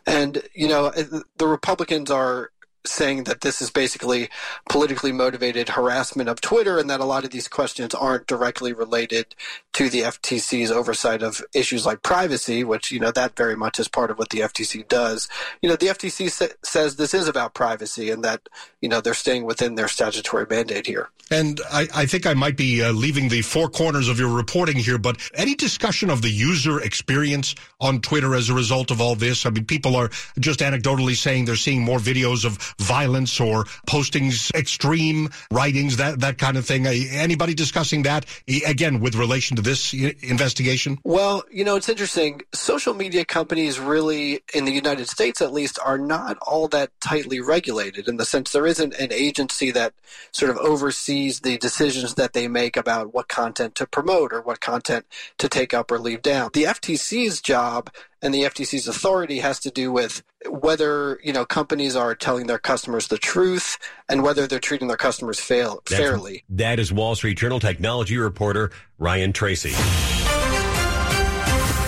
And, 0.07 0.41
you 0.55 0.67
know, 0.67 0.89
the 1.37 1.47
Republicans 1.47 2.09
are 2.09 2.49
saying 2.85 3.25
that 3.25 3.41
this 3.41 3.61
is 3.61 3.69
basically 3.69 4.29
politically 4.69 5.11
motivated 5.11 5.69
harassment 5.69 6.29
of 6.29 6.41
Twitter 6.41 6.77
and 6.77 6.89
that 6.89 6.99
a 6.99 7.05
lot 7.05 7.23
of 7.23 7.31
these 7.31 7.47
questions 7.47 7.93
aren't 7.93 8.27
directly 8.27 8.73
related 8.73 9.35
to 9.73 9.89
the 9.89 10.01
FTC's 10.01 10.71
oversight 10.71 11.21
of 11.21 11.41
issues 11.53 11.85
like 11.85 12.03
privacy, 12.03 12.63
which, 12.63 12.91
you 12.91 12.99
know, 12.99 13.11
that 13.11 13.35
very 13.35 13.55
much 13.55 13.79
is 13.79 13.87
part 13.87 14.11
of 14.11 14.17
what 14.17 14.29
the 14.29 14.39
FTC 14.39 14.87
does. 14.87 15.29
You 15.61 15.69
know, 15.69 15.75
the 15.75 15.87
FTC 15.87 16.29
sa- 16.29 16.53
says 16.63 16.95
this 16.95 17.13
is 17.13 17.27
about 17.27 17.53
privacy 17.53 18.09
and 18.09 18.23
that, 18.23 18.49
you 18.81 18.89
know, 18.89 19.01
they're 19.01 19.13
staying 19.13 19.45
within 19.45 19.75
their 19.75 19.87
statutory 19.87 20.45
mandate 20.49 20.87
here. 20.87 21.09
And 21.31 21.61
I, 21.71 21.87
I 21.95 22.05
think 22.05 22.27
I 22.27 22.33
might 22.33 22.57
be 22.57 22.83
uh, 22.83 22.91
leaving 22.91 23.29
the 23.29 23.41
four 23.41 23.69
corners 23.69 24.09
of 24.09 24.19
your 24.19 24.35
reporting 24.35 24.75
here, 24.75 24.97
but 24.97 25.17
any 25.33 25.55
discussion 25.55 26.09
of 26.09 26.21
the 26.21 26.29
user 26.29 26.81
experience 26.81 27.55
on 27.79 28.01
Twitter 28.01 28.35
as 28.35 28.49
a 28.49 28.53
result 28.53 28.91
of 28.91 28.99
all 28.99 29.15
this? 29.15 29.45
I 29.45 29.49
mean, 29.49 29.65
people 29.65 29.95
are 29.95 30.09
just 30.39 30.59
anecdotally 30.59 31.15
saying 31.15 31.45
they're 31.45 31.55
seeing 31.55 31.81
more 31.81 31.99
videos 31.99 32.43
of 32.43 32.70
violence 32.79 33.39
or 33.39 33.65
postings 33.87 34.53
extreme 34.53 35.29
writings, 35.51 35.97
that, 35.97 36.19
that 36.19 36.37
kind 36.37 36.57
of 36.57 36.65
thing. 36.65 36.85
Anybody 36.87 37.53
discussing 37.53 38.03
that, 38.03 38.25
again, 38.65 38.99
with 38.99 39.15
relation 39.15 39.55
to 39.55 39.61
this 39.61 39.93
investigation? 39.93 40.99
Well, 41.03 41.43
you 41.51 41.63
know, 41.63 41.75
it's 41.75 41.89
interesting. 41.89 42.41
Social 42.53 42.93
media 42.93 43.25
companies 43.25 43.79
really, 43.79 44.41
in 44.53 44.65
the 44.65 44.71
United 44.71 45.07
States 45.07 45.41
at 45.41 45.53
least, 45.53 45.79
are 45.83 45.97
not 45.97 46.37
all 46.39 46.67
that 46.69 46.91
tightly 46.99 47.39
regulated 47.39 48.07
in 48.07 48.17
the 48.17 48.25
sense 48.25 48.51
there 48.51 48.65
isn't 48.65 48.93
an 48.95 49.11
agency 49.11 49.71
that 49.71 49.93
sort 50.31 50.51
of 50.51 50.57
oversees 50.57 51.41
the 51.41 51.57
decisions 51.57 52.15
that 52.15 52.33
they 52.33 52.47
make 52.47 52.77
about 52.77 53.13
what 53.13 53.27
content 53.27 53.75
to 53.75 53.87
promote 53.87 54.33
or 54.33 54.41
what 54.41 54.59
content 54.59 55.05
to 55.37 55.47
take 55.47 55.73
up 55.73 55.91
or 55.91 55.99
leave 55.99 56.21
down. 56.21 56.49
The 56.53 56.63
FTC's 56.63 57.41
job 57.41 57.89
and 58.21 58.33
the 58.33 58.43
FTC's 58.43 58.87
authority 58.87 59.39
has 59.39 59.59
to 59.59 59.71
do 59.71 59.91
with 59.91 60.23
whether 60.49 61.19
you 61.23 61.33
know 61.33 61.45
companies 61.45 61.95
are 61.95 62.15
telling 62.15 62.47
their 62.47 62.59
customers 62.59 63.07
the 63.07 63.17
truth 63.17 63.77
and 64.09 64.23
whether 64.23 64.47
they're 64.47 64.59
treating 64.59 64.87
their 64.87 64.97
customers 64.97 65.39
fail, 65.39 65.81
fairly. 65.85 66.43
That 66.49 66.79
is 66.79 66.91
Wall 66.91 67.15
Street 67.15 67.37
Journal 67.37 67.59
technology 67.59 68.17
reporter 68.17 68.71
Ryan 68.97 69.33
Tracy. 69.33 69.73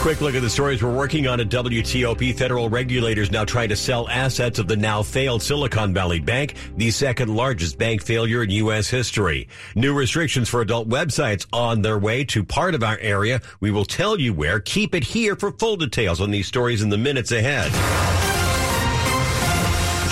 Quick 0.03 0.19
look 0.19 0.35
at 0.35 0.41
the 0.41 0.49
stories 0.49 0.83
we're 0.83 0.93
working 0.93 1.27
on 1.27 1.39
at 1.39 1.47
WTOP. 1.47 2.35
Federal 2.35 2.67
regulators 2.67 3.31
now 3.31 3.45
trying 3.45 3.69
to 3.69 3.75
sell 3.77 4.05
assets 4.09 4.59
of 4.59 4.67
the 4.67 4.75
now 4.75 5.01
failed 5.01 5.41
Silicon 5.41 5.93
Valley 5.93 6.19
Bank, 6.19 6.55
the 6.75 6.91
second 6.91 7.33
largest 7.33 7.77
bank 7.77 8.03
failure 8.03 8.43
in 8.43 8.49
U.S. 8.49 8.89
history. 8.89 9.47
New 9.75 9.93
restrictions 9.93 10.49
for 10.49 10.59
adult 10.59 10.89
websites 10.89 11.45
on 11.53 11.83
their 11.83 11.97
way 11.97 12.25
to 12.25 12.43
part 12.43 12.75
of 12.75 12.83
our 12.83 12.97
area. 12.97 13.39
We 13.61 13.71
will 13.71 13.85
tell 13.85 14.19
you 14.19 14.33
where. 14.33 14.59
Keep 14.59 14.93
it 14.93 15.05
here 15.05 15.37
for 15.37 15.51
full 15.53 15.77
details 15.77 16.19
on 16.19 16.31
these 16.31 16.47
stories 16.47 16.81
in 16.81 16.89
the 16.89 16.97
minutes 16.97 17.31
ahead. 17.31 17.71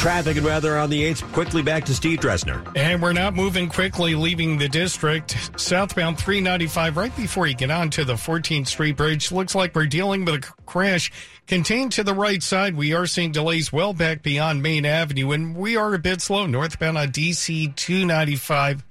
Traffic 0.01 0.35
and 0.35 0.45
weather 0.47 0.79
on 0.79 0.89
the 0.89 1.03
8th. 1.03 1.31
Quickly 1.31 1.61
back 1.61 1.85
to 1.85 1.93
Steve 1.93 2.17
Dresner. 2.17 2.67
And 2.75 3.03
we're 3.03 3.13
not 3.13 3.35
moving 3.35 3.69
quickly, 3.69 4.15
leaving 4.15 4.57
the 4.57 4.67
district. 4.67 5.37
Southbound 5.61 6.17
395, 6.17 6.97
right 6.97 7.15
before 7.15 7.45
you 7.45 7.53
get 7.53 7.69
onto 7.69 8.03
the 8.03 8.15
14th 8.15 8.65
Street 8.65 8.97
Bridge. 8.97 9.31
Looks 9.31 9.53
like 9.53 9.75
we're 9.75 9.85
dealing 9.85 10.25
with 10.25 10.33
a 10.33 10.53
crash 10.65 11.11
contained 11.45 11.91
to 11.91 12.03
the 12.03 12.15
right 12.15 12.41
side. 12.41 12.75
We 12.75 12.93
are 12.95 13.05
seeing 13.05 13.31
delays 13.31 13.71
well 13.71 13.93
back 13.93 14.23
beyond 14.23 14.63
Main 14.63 14.87
Avenue, 14.87 15.33
and 15.33 15.55
we 15.55 15.77
are 15.77 15.93
a 15.93 15.99
bit 15.99 16.19
slow 16.19 16.47
northbound 16.47 16.97
on 16.97 17.09
DC 17.09 17.75
295. 17.75 18.83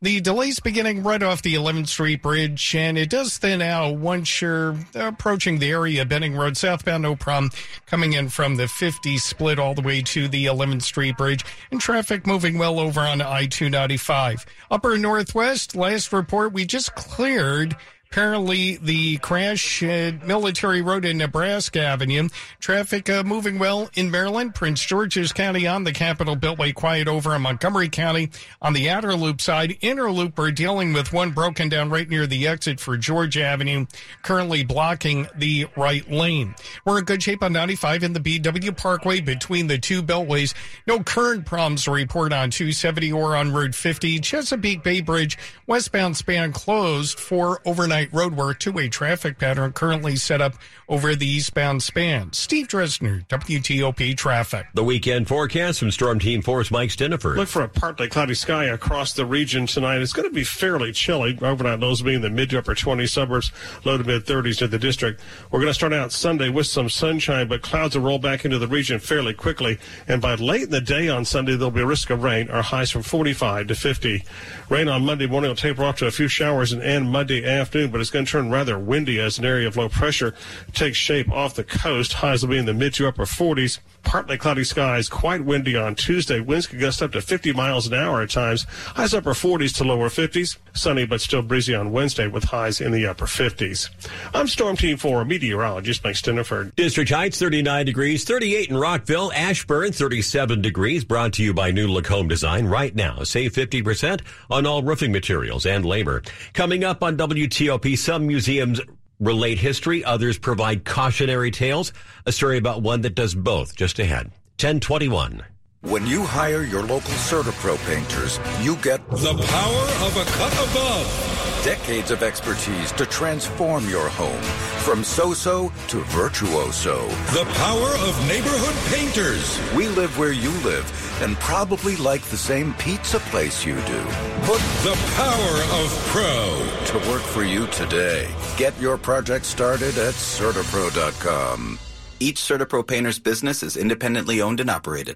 The 0.00 0.20
delays 0.20 0.60
beginning 0.60 1.02
right 1.02 1.20
off 1.20 1.42
the 1.42 1.56
11th 1.56 1.88
Street 1.88 2.22
Bridge, 2.22 2.72
and 2.76 2.96
it 2.96 3.10
does 3.10 3.36
thin 3.36 3.60
out 3.60 3.96
once 3.96 4.40
you're 4.40 4.76
approaching 4.94 5.58
the 5.58 5.72
area 5.72 6.04
Benning 6.04 6.36
Road 6.36 6.56
southbound. 6.56 7.02
No 7.02 7.16
problem 7.16 7.50
coming 7.84 8.12
in 8.12 8.28
from 8.28 8.54
the 8.54 8.68
50 8.68 9.18
split 9.18 9.58
all 9.58 9.74
the 9.74 9.82
way 9.82 10.00
to 10.02 10.28
the 10.28 10.46
11th 10.46 10.82
Street 10.82 11.16
Bridge, 11.16 11.44
and 11.72 11.80
traffic 11.80 12.28
moving 12.28 12.58
well 12.58 12.78
over 12.78 13.00
on 13.00 13.20
I 13.20 13.46
295. 13.46 14.46
Upper 14.70 14.96
Northwest, 14.98 15.74
last 15.74 16.12
report 16.12 16.52
we 16.52 16.64
just 16.64 16.94
cleared 16.94 17.76
Apparently, 18.10 18.78
the 18.78 19.18
crash 19.18 19.82
at 19.82 20.26
Military 20.26 20.80
Road 20.80 21.04
in 21.04 21.18
Nebraska 21.18 21.82
Avenue. 21.82 22.30
Traffic 22.58 23.10
uh, 23.10 23.22
moving 23.22 23.58
well 23.58 23.90
in 23.94 24.10
Maryland, 24.10 24.54
Prince 24.54 24.82
George's 24.82 25.30
County 25.30 25.66
on 25.66 25.84
the 25.84 25.92
Capitol 25.92 26.34
Beltway, 26.34 26.74
quiet 26.74 27.06
over 27.06 27.34
in 27.36 27.42
Montgomery 27.42 27.90
County 27.90 28.30
on 28.62 28.72
the 28.72 28.88
outer 28.88 29.14
loop 29.14 29.42
side. 29.42 29.76
Inner 29.82 30.10
loop, 30.10 30.38
we're 30.38 30.50
dealing 30.50 30.94
with 30.94 31.12
one 31.12 31.32
broken 31.32 31.68
down 31.68 31.90
right 31.90 32.08
near 32.08 32.26
the 32.26 32.48
exit 32.48 32.80
for 32.80 32.96
Georgia 32.96 33.44
Avenue, 33.44 33.84
currently 34.22 34.64
blocking 34.64 35.28
the 35.36 35.66
right 35.76 36.10
lane. 36.10 36.54
We're 36.86 37.00
in 37.00 37.04
good 37.04 37.22
shape 37.22 37.42
on 37.42 37.52
95 37.52 38.04
in 38.04 38.14
the 38.14 38.20
BW 38.20 38.74
Parkway 38.74 39.20
between 39.20 39.66
the 39.66 39.76
two 39.76 40.02
beltways. 40.02 40.54
No 40.86 41.02
current 41.02 41.44
problems 41.44 41.84
to 41.84 41.90
report 41.90 42.32
on 42.32 42.50
270 42.50 43.12
or 43.12 43.36
on 43.36 43.52
Route 43.52 43.74
50. 43.74 44.18
Chesapeake 44.20 44.82
Bay 44.82 45.02
Bridge 45.02 45.36
westbound 45.66 46.16
span 46.16 46.52
closed 46.52 47.20
for 47.20 47.60
overnight 47.66 47.97
overnight 47.98 48.12
roadwork 48.12 48.58
two-way 48.58 48.88
traffic 48.88 49.38
pattern 49.38 49.72
currently 49.72 50.16
set 50.16 50.40
up 50.40 50.54
over 50.88 51.14
the 51.14 51.26
eastbound 51.26 51.82
span. 51.82 52.32
Steve 52.32 52.66
Dresner, 52.66 53.26
WTOP 53.28 54.16
Traffic. 54.16 54.66
The 54.72 54.84
weekend 54.84 55.28
forecast 55.28 55.80
from 55.80 55.90
Storm 55.90 56.18
Team 56.18 56.42
4's 56.42 56.70
Mike 56.70 56.90
Stinneford. 56.90 57.36
Look 57.36 57.48
for 57.48 57.62
a 57.62 57.68
partly 57.68 58.08
cloudy 58.08 58.34
sky 58.34 58.64
across 58.64 59.12
the 59.12 59.26
region 59.26 59.66
tonight. 59.66 60.00
It's 60.00 60.14
going 60.14 60.28
to 60.28 60.34
be 60.34 60.44
fairly 60.44 60.92
chilly. 60.92 61.38
Overnight 61.42 61.80
lows 61.80 62.00
being 62.00 62.22
the 62.22 62.30
mid 62.30 62.50
to 62.50 62.58
upper 62.58 62.74
20 62.74 63.06
suburbs, 63.06 63.52
low 63.84 63.98
to 63.98 64.04
mid 64.04 64.24
30s 64.24 64.62
in 64.62 64.70
the 64.70 64.78
district. 64.78 65.20
We're 65.50 65.60
going 65.60 65.70
to 65.70 65.74
start 65.74 65.92
out 65.92 66.12
Sunday 66.12 66.48
with 66.48 66.66
some 66.66 66.88
sunshine, 66.88 67.48
but 67.48 67.62
clouds 67.62 67.94
will 67.94 68.04
roll 68.04 68.18
back 68.18 68.44
into 68.44 68.58
the 68.58 68.68
region 68.68 68.98
fairly 68.98 69.34
quickly. 69.34 69.78
And 70.06 70.22
by 70.22 70.36
late 70.36 70.62
in 70.62 70.70
the 70.70 70.80
day 70.80 71.08
on 71.08 71.26
Sunday, 71.26 71.52
there'll 71.56 71.70
be 71.70 71.82
a 71.82 71.86
risk 71.86 72.08
of 72.10 72.22
rain. 72.22 72.50
Our 72.50 72.62
highs 72.62 72.90
from 72.90 73.02
45 73.02 73.66
to 73.66 73.74
50. 73.74 74.24
Rain 74.70 74.88
on 74.88 75.04
Monday 75.04 75.26
morning 75.26 75.50
will 75.50 75.56
taper 75.56 75.84
off 75.84 75.96
to 75.96 76.06
a 76.06 76.10
few 76.10 76.28
showers 76.28 76.72
and 76.72 76.82
end 76.82 77.10
Monday 77.10 77.44
afternoon, 77.44 77.87
but 77.90 78.00
it's 78.00 78.10
going 78.10 78.24
to 78.24 78.30
turn 78.30 78.50
rather 78.50 78.78
windy 78.78 79.20
as 79.20 79.38
an 79.38 79.44
area 79.44 79.66
of 79.66 79.76
low 79.76 79.88
pressure 79.88 80.34
takes 80.72 80.96
shape 80.96 81.30
off 81.30 81.54
the 81.54 81.64
coast. 81.64 82.14
Highs 82.14 82.42
will 82.42 82.50
be 82.50 82.58
in 82.58 82.66
the 82.66 82.74
mid 82.74 82.94
to 82.94 83.08
upper 83.08 83.24
40s. 83.24 83.80
Partly 84.08 84.38
cloudy 84.38 84.64
skies, 84.64 85.06
quite 85.06 85.44
windy 85.44 85.76
on 85.76 85.94
Tuesday. 85.94 86.40
Winds 86.40 86.66
could 86.66 86.80
gust 86.80 87.02
up 87.02 87.12
to 87.12 87.20
50 87.20 87.52
miles 87.52 87.86
an 87.86 87.92
hour 87.92 88.22
at 88.22 88.30
times. 88.30 88.64
Highs 88.70 89.12
upper 89.12 89.34
40s 89.34 89.76
to 89.76 89.84
lower 89.84 90.08
50s. 90.08 90.56
Sunny 90.72 91.04
but 91.04 91.20
still 91.20 91.42
breezy 91.42 91.74
on 91.74 91.92
Wednesday 91.92 92.26
with 92.26 92.44
highs 92.44 92.80
in 92.80 92.90
the 92.90 93.06
upper 93.06 93.26
50s. 93.26 93.90
I'm 94.32 94.48
Storm 94.48 94.78
Team 94.78 94.96
4 94.96 95.26
meteorologist 95.26 96.02
Mike 96.04 96.14
Stinneford. 96.14 96.74
District 96.74 97.10
Heights 97.10 97.38
39 97.38 97.84
degrees, 97.84 98.24
38 98.24 98.70
in 98.70 98.78
Rockville, 98.78 99.30
Ashburn 99.34 99.92
37 99.92 100.62
degrees. 100.62 101.04
Brought 101.04 101.34
to 101.34 101.42
you 101.42 101.52
by 101.52 101.70
New 101.70 101.88
Look 101.88 102.06
Home 102.06 102.28
Design. 102.28 102.64
Right 102.64 102.94
now, 102.94 103.24
save 103.24 103.52
50% 103.52 104.22
on 104.50 104.64
all 104.64 104.82
roofing 104.82 105.12
materials 105.12 105.66
and 105.66 105.84
labor. 105.84 106.22
Coming 106.54 106.82
up 106.82 107.02
on 107.02 107.18
WTOP, 107.18 107.98
some 107.98 108.26
museums 108.26 108.80
relate 109.20 109.58
history, 109.58 110.04
others 110.04 110.38
provide 110.38 110.84
cautionary 110.84 111.50
tales. 111.50 111.92
A 112.26 112.32
story 112.32 112.58
about 112.58 112.82
one 112.82 113.02
that 113.02 113.14
does 113.14 113.34
both 113.34 113.76
just 113.76 113.98
ahead. 113.98 114.26
1021. 114.60 115.44
When 115.82 116.04
you 116.08 116.24
hire 116.24 116.64
your 116.64 116.82
local 116.82 117.14
CertaPro 117.30 117.78
painters, 117.86 118.40
you 118.60 118.74
get 118.74 118.98
the 119.10 119.32
power 119.46 119.86
of 120.06 120.16
a 120.16 120.24
cut 120.24 120.52
above. 120.52 121.60
Decades 121.62 122.10
of 122.10 122.24
expertise 122.24 122.90
to 122.92 123.06
transform 123.06 123.88
your 123.88 124.08
home 124.08 124.42
from 124.82 125.04
so-so 125.04 125.72
to 125.86 126.00
virtuoso. 126.06 127.06
The 127.32 127.44
power 127.54 127.90
of 128.08 128.26
neighborhood 128.26 128.74
painters. 128.92 129.56
We 129.72 129.86
live 129.86 130.18
where 130.18 130.32
you 130.32 130.50
live 130.64 130.84
and 131.22 131.36
probably 131.36 131.94
like 131.94 132.22
the 132.22 132.36
same 132.36 132.74
pizza 132.74 133.20
place 133.30 133.64
you 133.64 133.76
do. 133.82 134.02
Put 134.42 134.62
the 134.82 134.98
power 135.14 135.80
of 135.80 135.94
pro 136.08 136.66
to 136.86 137.08
work 137.08 137.22
for 137.22 137.44
you 137.44 137.68
today. 137.68 138.28
Get 138.56 138.76
your 138.80 138.98
project 138.98 139.44
started 139.44 139.96
at 139.96 140.14
CertaPro.com. 140.14 141.78
Each 142.18 142.40
CertaPro 142.40 142.84
painter's 142.84 143.20
business 143.20 143.62
is 143.62 143.76
independently 143.76 144.42
owned 144.42 144.58
and 144.58 144.70
operated. 144.70 145.14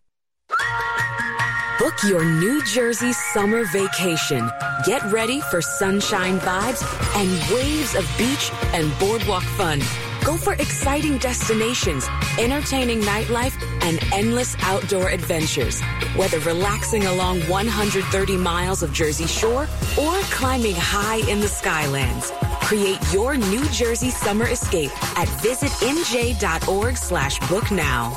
Book 1.83 2.05
your 2.05 2.25
New 2.25 2.63
Jersey 2.63 3.13
summer 3.13 3.65
vacation. 3.65 4.49
Get 4.87 5.03
ready 5.11 5.41
for 5.41 5.61
sunshine 5.61 6.39
vibes 6.39 6.81
and 7.17 7.29
waves 7.53 7.97
of 7.97 8.09
beach 8.17 8.53
and 8.73 8.97
boardwalk 9.01 9.43
fun. 9.43 9.81
Go 10.25 10.37
for 10.37 10.53
exciting 10.53 11.19
destinations, 11.19 12.07
entertaining 12.39 13.01
nightlife, 13.01 13.61
and 13.83 13.99
endless 14.13 14.55
outdoor 14.63 15.09
adventures. 15.09 15.81
Whether 16.15 16.39
relaxing 16.39 17.07
along 17.07 17.41
130 17.49 18.37
miles 18.37 18.85
of 18.85 18.93
Jersey 18.93 19.27
Shore 19.27 19.67
or 19.99 20.21
climbing 20.31 20.77
high 20.77 21.29
in 21.29 21.41
the 21.41 21.49
Skylands. 21.49 22.31
Create 22.61 23.01
your 23.13 23.37
New 23.37 23.65
Jersey 23.71 24.11
summer 24.11 24.47
escape 24.47 24.93
at 25.19 25.27
visitnj.org 25.43 26.97
slash 26.97 27.41
book 27.49 27.73
now. 27.73 28.17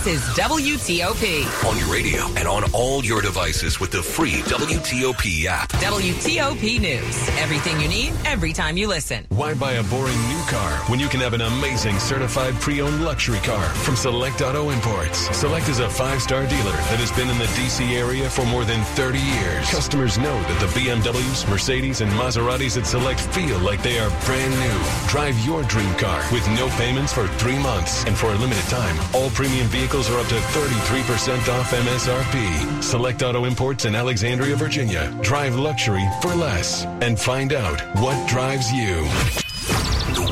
This 0.00 0.30
is 0.30 0.38
WTOP. 0.38 1.68
On 1.68 1.76
your 1.76 1.92
radio 1.92 2.24
and 2.38 2.48
on 2.48 2.64
all 2.72 3.04
your 3.04 3.20
devices 3.20 3.80
with 3.80 3.90
the 3.90 4.02
free 4.02 4.40
WTOP 4.48 5.44
app. 5.44 5.68
WTOP 5.72 6.80
News. 6.80 7.28
Everything 7.36 7.78
you 7.78 7.88
need, 7.88 8.14
every 8.24 8.54
time 8.54 8.78
you 8.78 8.88
listen. 8.88 9.26
Why 9.28 9.52
buy 9.52 9.72
a 9.72 9.82
boring 9.84 10.16
new 10.28 10.42
car 10.48 10.70
when 10.88 11.00
you 11.00 11.08
can 11.08 11.20
have 11.20 11.34
an 11.34 11.42
amazing 11.42 11.98
certified 11.98 12.54
pre-owned 12.54 13.04
luxury 13.04 13.40
car 13.40 13.62
from 13.84 13.94
Select 13.94 14.40
Auto 14.40 14.70
Imports? 14.70 15.18
Select 15.36 15.68
is 15.68 15.80
a 15.80 15.90
five-star 15.90 16.46
dealer 16.46 16.72
that 16.72 16.98
has 16.98 17.12
been 17.12 17.28
in 17.28 17.36
the 17.36 17.52
D.C. 17.54 17.94
area 17.94 18.30
for 18.30 18.46
more 18.46 18.64
than 18.64 18.82
30 18.96 19.18
years. 19.18 19.70
Customers 19.70 20.16
know 20.16 20.40
that 20.44 20.60
the 20.60 20.80
BMWs, 20.80 21.46
Mercedes, 21.50 22.00
and 22.00 22.10
Maseratis 22.12 22.78
at 22.78 22.86
Select 22.86 23.20
feel 23.20 23.58
like 23.58 23.82
they 23.82 23.98
are 23.98 24.08
brand 24.24 24.54
new. 24.60 25.08
Drive 25.10 25.38
your 25.44 25.62
dream 25.64 25.94
car 25.96 26.24
with 26.32 26.48
no 26.52 26.70
payments 26.78 27.12
for 27.12 27.28
three 27.36 27.58
months. 27.58 28.02
And 28.06 28.16
for 28.16 28.28
a 28.28 28.36
limited 28.36 28.64
time, 28.70 28.96
all 29.12 29.28
premium 29.30 29.66
vehicles 29.66 29.89
are 29.90 30.20
up 30.20 30.26
to 30.28 30.36
33% 30.36 31.48
off 31.48 31.72
MSRP. 31.72 32.80
Select 32.82 33.24
Auto 33.24 33.44
Imports 33.44 33.86
in 33.86 33.96
Alexandria, 33.96 34.54
Virginia. 34.54 35.12
Drive 35.20 35.56
luxury 35.56 36.08
for 36.22 36.32
less 36.32 36.84
and 37.00 37.18
find 37.18 37.52
out 37.52 37.80
what 37.96 38.28
drives 38.28 38.72
you. 38.72 39.49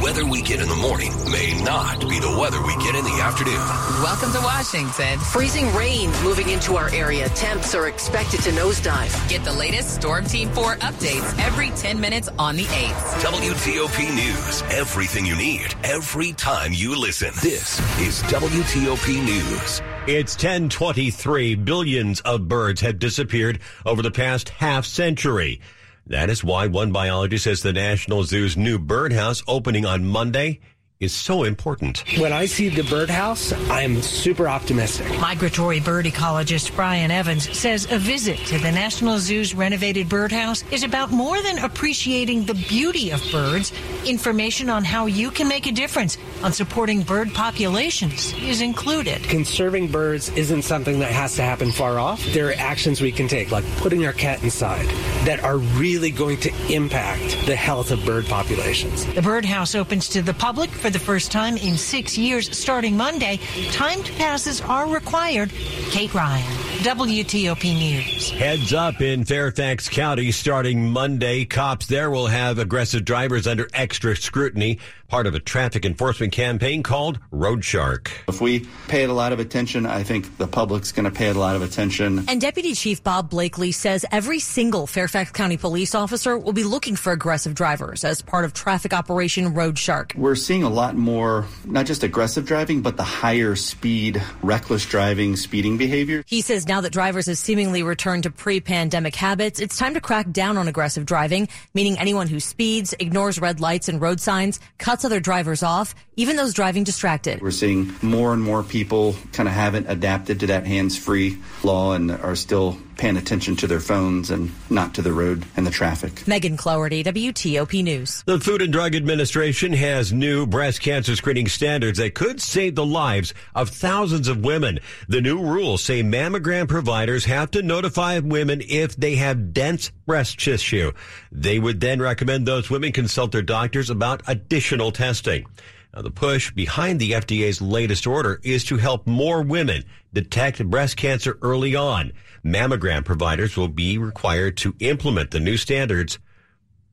The 0.09 0.14
weather 0.14 0.31
we 0.31 0.40
get 0.40 0.61
in 0.62 0.68
the 0.71 0.75
morning 0.75 1.12
may 1.31 1.62
not 1.62 2.01
be 2.09 2.18
the 2.18 2.35
weather 2.40 2.62
we 2.62 2.75
get 2.77 2.94
in 2.94 3.05
the 3.05 3.21
afternoon. 3.21 3.59
Welcome 4.03 4.33
to 4.33 4.40
Washington. 4.40 5.18
Freezing 5.18 5.71
rain 5.75 6.11
moving 6.25 6.49
into 6.49 6.77
our 6.77 6.88
area. 6.94 7.29
Temps 7.29 7.75
are 7.75 7.88
expected 7.88 8.40
to 8.40 8.51
nosedive. 8.53 9.29
Get 9.29 9.44
the 9.44 9.53
latest 9.53 9.97
Storm 9.97 10.25
Team 10.25 10.49
4 10.53 10.77
updates 10.77 11.38
every 11.38 11.68
10 11.73 12.01
minutes 12.01 12.31
on 12.38 12.57
the 12.57 12.64
8th. 12.64 13.21
WTOP 13.21 14.14
News. 14.14 14.62
Everything 14.71 15.27
you 15.27 15.37
need 15.37 15.75
every 15.85 16.33
time 16.33 16.73
you 16.73 16.99
listen. 16.99 17.35
This 17.42 17.79
is 17.99 18.23
WTOP 18.33 19.23
News. 19.23 19.83
It's 20.07 20.35
1023. 20.37 21.55
Billions 21.55 22.23
of 22.23 22.49
birds 22.49 22.81
have 22.81 22.99
disappeared 22.99 23.61
over 23.85 24.01
the 24.01 24.11
past 24.11 24.49
half 24.49 24.87
century. 24.87 25.61
That 26.09 26.31
is 26.31 26.42
why 26.42 26.66
one 26.68 26.90
biologist 26.90 27.44
says 27.44 27.62
the 27.62 27.73
National 27.75 28.25
Zoo's 28.25 28.57
new 28.57 28.79
birdhouse 28.79 29.42
opening 29.47 29.85
on 29.85 30.07
Monday 30.07 30.61
is 31.00 31.14
so 31.14 31.44
important. 31.44 32.02
When 32.18 32.32
I 32.32 32.46
see 32.46 32.68
the 32.68 32.82
birdhouse, 32.82 33.52
I 33.70 33.82
am 33.82 34.02
super 34.02 34.48
optimistic. 34.48 35.06
Migratory 35.20 35.78
bird 35.78 36.06
ecologist 36.06 36.74
Brian 36.74 37.12
Evans 37.12 37.56
says 37.56 37.87
a 37.92 37.98
visit 37.98 38.38
to 38.46 38.58
the 38.58 38.72
National 38.72 39.20
Zoo's 39.20 39.54
renovated 39.54 40.08
birdhouse 40.08 40.64
is 40.72 40.82
about 40.82 41.12
more 41.12 41.40
than 41.40 41.58
appreciating 41.58 42.46
the 42.46 42.54
beauty 42.54 43.11
of 43.11 43.22
birds. 43.30 43.72
Information 44.04 44.68
on 44.68 44.82
how 44.82 45.06
you 45.06 45.30
can 45.30 45.46
make 45.46 45.66
a 45.66 45.72
difference 45.72 46.18
on 46.42 46.52
supporting 46.52 47.02
bird 47.02 47.32
populations 47.32 48.32
is 48.42 48.61
included. 48.61 49.22
Conserving 49.24 49.92
birds 49.92 50.30
isn't 50.30 50.62
something 50.62 50.98
that 50.98 51.12
has 51.12 51.37
to 51.37 51.42
happen 51.42 51.70
far 51.70 52.00
off. 52.00 52.24
There 52.32 52.48
are 52.48 52.54
actions 52.54 53.00
we 53.00 53.12
can 53.12 53.28
take, 53.28 53.52
like 53.52 53.64
putting 53.76 54.04
our 54.04 54.12
cat 54.12 54.42
inside, 54.42 54.87
that 55.26 55.44
are 55.44 55.58
really 55.58 56.11
going 56.11 56.38
to 56.38 56.72
impact 56.72 57.46
the 57.46 57.54
health 57.54 57.92
of 57.92 58.04
bird 58.04 58.26
populations. 58.26 59.06
The 59.14 59.22
birdhouse 59.22 59.76
opens 59.76 60.08
to 60.08 60.22
the 60.22 60.34
public 60.34 60.70
for 60.70 60.88
For 60.88 60.92
the 60.92 60.98
first 61.01 61.31
time 61.31 61.59
in 61.59 61.77
six 61.77 62.16
years, 62.16 62.57
starting 62.57 62.96
Monday, 62.96 63.40
timed 63.72 64.07
passes 64.16 64.62
are 64.62 64.88
required. 64.88 65.53
Kate 65.90 66.14
Ryan, 66.14 66.46
WTOP 66.79 67.77
News. 67.77 68.31
Heads 68.31 68.73
up 68.73 69.01
in 69.01 69.25
Fairfax 69.25 69.88
County 69.88 70.31
starting 70.31 70.88
Monday. 70.91 71.45
Cops 71.45 71.87
there 71.87 72.09
will 72.09 72.29
have 72.29 72.61
aggressive 72.61 73.05
drivers 73.05 73.49
under 73.49 73.69
extra 73.75 74.14
scrutiny, 74.14 74.79
part 75.09 75.27
of 75.27 75.35
a 75.35 75.41
traffic 75.41 75.85
enforcement 75.85 76.33
campaign 76.33 76.85
called 76.85 77.19
Road 77.33 77.64
Shark. 77.64 78.12
If 78.29 78.41
we 78.41 78.69
pay 78.87 79.03
it 79.03 79.11
a 79.11 79.12
lot 79.12 79.33
of 79.33 79.41
attention, 79.41 79.87
I 79.87 80.05
think 80.05 80.37
the 80.37 80.47
public's 80.47 80.93
going 80.93 81.05
to 81.05 81.11
pay 81.11 81.27
it 81.27 81.35
a 81.35 81.38
lot 81.41 81.57
of 81.57 81.62
attention. 81.62 82.25
And 82.29 82.41
Deputy 82.41 82.75
Chief 82.75 83.03
Bob 83.03 83.29
Blakely 83.29 83.73
says 83.73 84.07
every 84.12 84.38
single 84.38 84.87
Fairfax 84.87 85.33
County 85.33 85.57
police 85.57 85.97
officer 85.97 86.38
will 86.38 86.53
be 86.53 86.62
looking 86.64 86.95
for 86.95 87.11
aggressive 87.11 87.55
drivers 87.55 88.05
as 88.05 88.23
part 88.23 88.45
of 88.45 88.55
traffic 88.55 88.93
operation 88.93 89.53
Road 89.53 89.81
Shark. 89.81 90.12
We're 90.17 90.37
seeing 90.37 90.62
a 90.62 90.71
lot 90.71 90.95
more, 90.95 91.45
not 91.64 91.87
just 91.87 92.05
aggressive 92.05 92.47
driving, 92.47 92.83
but 92.83 92.97
the 92.97 93.03
higher 93.03 93.57
speed, 93.57 94.23
reckless 94.43 94.87
driving, 94.87 95.35
speeding 95.35 95.77
behavior. 95.77 96.23
He 96.25 96.41
says 96.41 96.67
now 96.68 96.83
that 96.83 96.92
drivers 96.92 97.26
have 97.26 97.38
seemingly 97.38 97.83
returned 97.83 98.24
to 98.24 98.31
pre-pandemic 98.31 99.16
habits, 99.16 99.59
it's 99.59 99.78
time 99.78 99.94
to 99.94 100.00
crack 100.02 100.31
down 100.31 100.59
on 100.59 100.68
aggressive 100.68 101.07
driving, 101.07 101.48
meaning 101.72 101.98
anyone 101.98 102.28
who 102.28 102.40
speeds, 102.40 102.94
ignores 102.98 103.40
red 103.40 103.59
lights 103.59 103.88
and 103.88 104.00
road 104.02 104.20
signs, 104.20 104.61
cuts 104.76 105.04
other 105.04 105.18
drivers 105.18 105.62
off, 105.62 105.94
even 106.18 106.35
those 106.35 106.52
driving 106.52 106.83
distracted. 106.83 107.40
We're 107.40 107.52
seeing 107.52 107.94
more 108.02 108.33
and 108.35 108.42
more 108.42 108.64
people 108.64 109.14
kind 109.33 109.48
of 109.48 109.54
haven't 109.54 109.88
adapted 109.88 110.40
to 110.40 110.48
that 110.48 110.66
hands-free 110.66 111.38
law 111.62 111.92
and 111.92 112.11
are 112.11 112.35
still 112.35 112.76
paying 112.96 113.16
attention 113.16 113.54
to 113.54 113.68
their 113.68 113.78
phones 113.78 114.28
and 114.28 114.50
not 114.68 114.94
to 114.94 115.00
the 115.00 115.12
road 115.12 115.44
and 115.57 115.64
the 115.64 115.70
traffic. 115.70 116.26
Megan 116.26 116.57
Cloherty, 116.57 117.04
WTOP 117.04 117.85
News. 117.85 118.24
The 118.26 118.40
Food 118.40 118.62
and 118.62 118.72
Drug 118.72 118.96
Administration 118.96 119.72
has 119.72 120.12
new 120.12 120.44
breast 120.44 120.81
cancer 120.81 121.14
screening 121.14 121.46
standards 121.46 121.98
that 121.98 122.16
could 122.16 122.42
save 122.42 122.74
the 122.74 122.85
lives 122.85 123.33
of 123.54 123.68
thousands 123.68 124.26
of 124.26 124.44
women. 124.44 124.81
The 125.09 125.20
new 125.20 125.40
rules 125.40 125.85
say 125.85 126.02
mammogram 126.02 126.66
providers 126.66 127.26
have 127.26 127.52
to 127.52 127.62
notify 127.62 128.18
women 128.18 128.61
if 128.68 128.96
they 128.96 129.14
have 129.14 129.52
dense 129.52 129.92
breast 130.04 130.40
tissue. 130.40 130.90
They 131.31 131.61
would 131.61 131.81
then 131.81 132.02
recommend 132.02 132.44
those 132.44 132.68
women 132.68 132.90
consult 132.90 133.31
their 133.31 133.42
doctors 133.42 133.88
about 133.88 134.24
additional 134.26 134.90
testing. 134.90 135.46
Now, 135.94 136.03
the 136.03 136.11
push 136.11 136.51
behind 136.53 137.01
the 137.01 137.12
FDA's 137.12 137.62
latest 137.62 138.07
order 138.07 138.40
is 138.42 138.64
to 138.64 138.77
help 138.77 139.07
more 139.07 139.42
women 139.42 139.85
detect 140.12 140.64
breast 140.68 140.96
cancer 140.96 141.38
early 141.40 141.74
on. 141.74 142.12
Mammogram 142.44 143.05
providers 143.05 143.57
will 143.57 143.68
be 143.68 143.98
required 143.98 144.57
to 144.59 144.74
implement 144.81 145.31
the 145.31 145.40
new 145.40 145.57
standards 145.57 146.18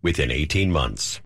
within 0.02 0.32
18 0.32 0.72
months. 0.72 1.20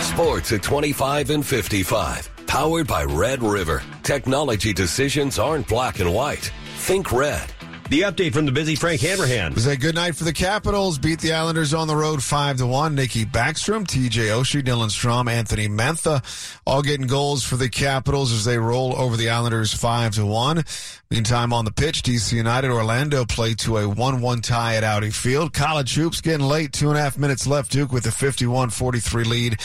Sports 0.00 0.52
at 0.52 0.62
25 0.62 1.30
and 1.30 1.46
55. 1.46 2.30
Powered 2.46 2.86
by 2.86 3.04
Red 3.04 3.42
River. 3.42 3.82
Technology 4.02 4.72
decisions 4.72 5.38
aren't 5.38 5.68
black 5.68 6.00
and 6.00 6.12
white. 6.12 6.52
Think 6.78 7.12
red. 7.12 7.52
The 7.90 8.02
update 8.02 8.34
from 8.34 8.46
the 8.46 8.52
busy 8.52 8.76
Frank 8.76 9.00
Hanrahan. 9.00 9.50
It 9.50 9.56
was 9.56 9.66
a 9.66 9.76
good 9.76 9.96
night 9.96 10.14
for 10.14 10.22
the 10.22 10.32
Capitals. 10.32 10.96
Beat 10.96 11.18
the 11.18 11.32
Islanders 11.32 11.74
on 11.74 11.88
the 11.88 11.96
road 11.96 12.22
5 12.22 12.58
to 12.58 12.66
1. 12.68 12.94
Nikki 12.94 13.24
Backstrom, 13.24 13.84
TJ 13.84 14.28
Oshie, 14.28 14.62
Dylan 14.62 14.90
Strome, 14.90 15.28
Anthony 15.28 15.66
Mantha 15.66 16.22
all 16.64 16.82
getting 16.82 17.08
goals 17.08 17.42
for 17.42 17.56
the 17.56 17.68
Capitals 17.68 18.30
as 18.30 18.44
they 18.44 18.58
roll 18.58 18.94
over 18.94 19.16
the 19.16 19.30
Islanders 19.30 19.74
5 19.74 20.14
to 20.14 20.24
1. 20.24 20.64
Meantime, 21.10 21.52
on 21.52 21.64
the 21.64 21.72
pitch, 21.72 22.02
DC 22.02 22.32
United 22.32 22.70
Orlando 22.70 23.24
play 23.24 23.54
to 23.54 23.78
a 23.78 23.82
1-1 23.82 24.40
tie 24.40 24.76
at 24.76 24.84
Audi 24.84 25.10
Field. 25.10 25.52
College 25.52 25.92
hoops 25.92 26.20
getting 26.20 26.46
late. 26.46 26.72
Two 26.72 26.90
and 26.90 26.96
a 26.96 27.00
half 27.00 27.18
minutes 27.18 27.44
left. 27.48 27.72
Duke 27.72 27.90
with 27.90 28.06
a 28.06 28.10
51-43 28.10 29.26
lead 29.26 29.60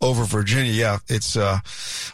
over 0.00 0.24
Virginia. 0.24 0.72
Yeah, 0.72 0.98
it's 1.08 1.36
a 1.36 1.62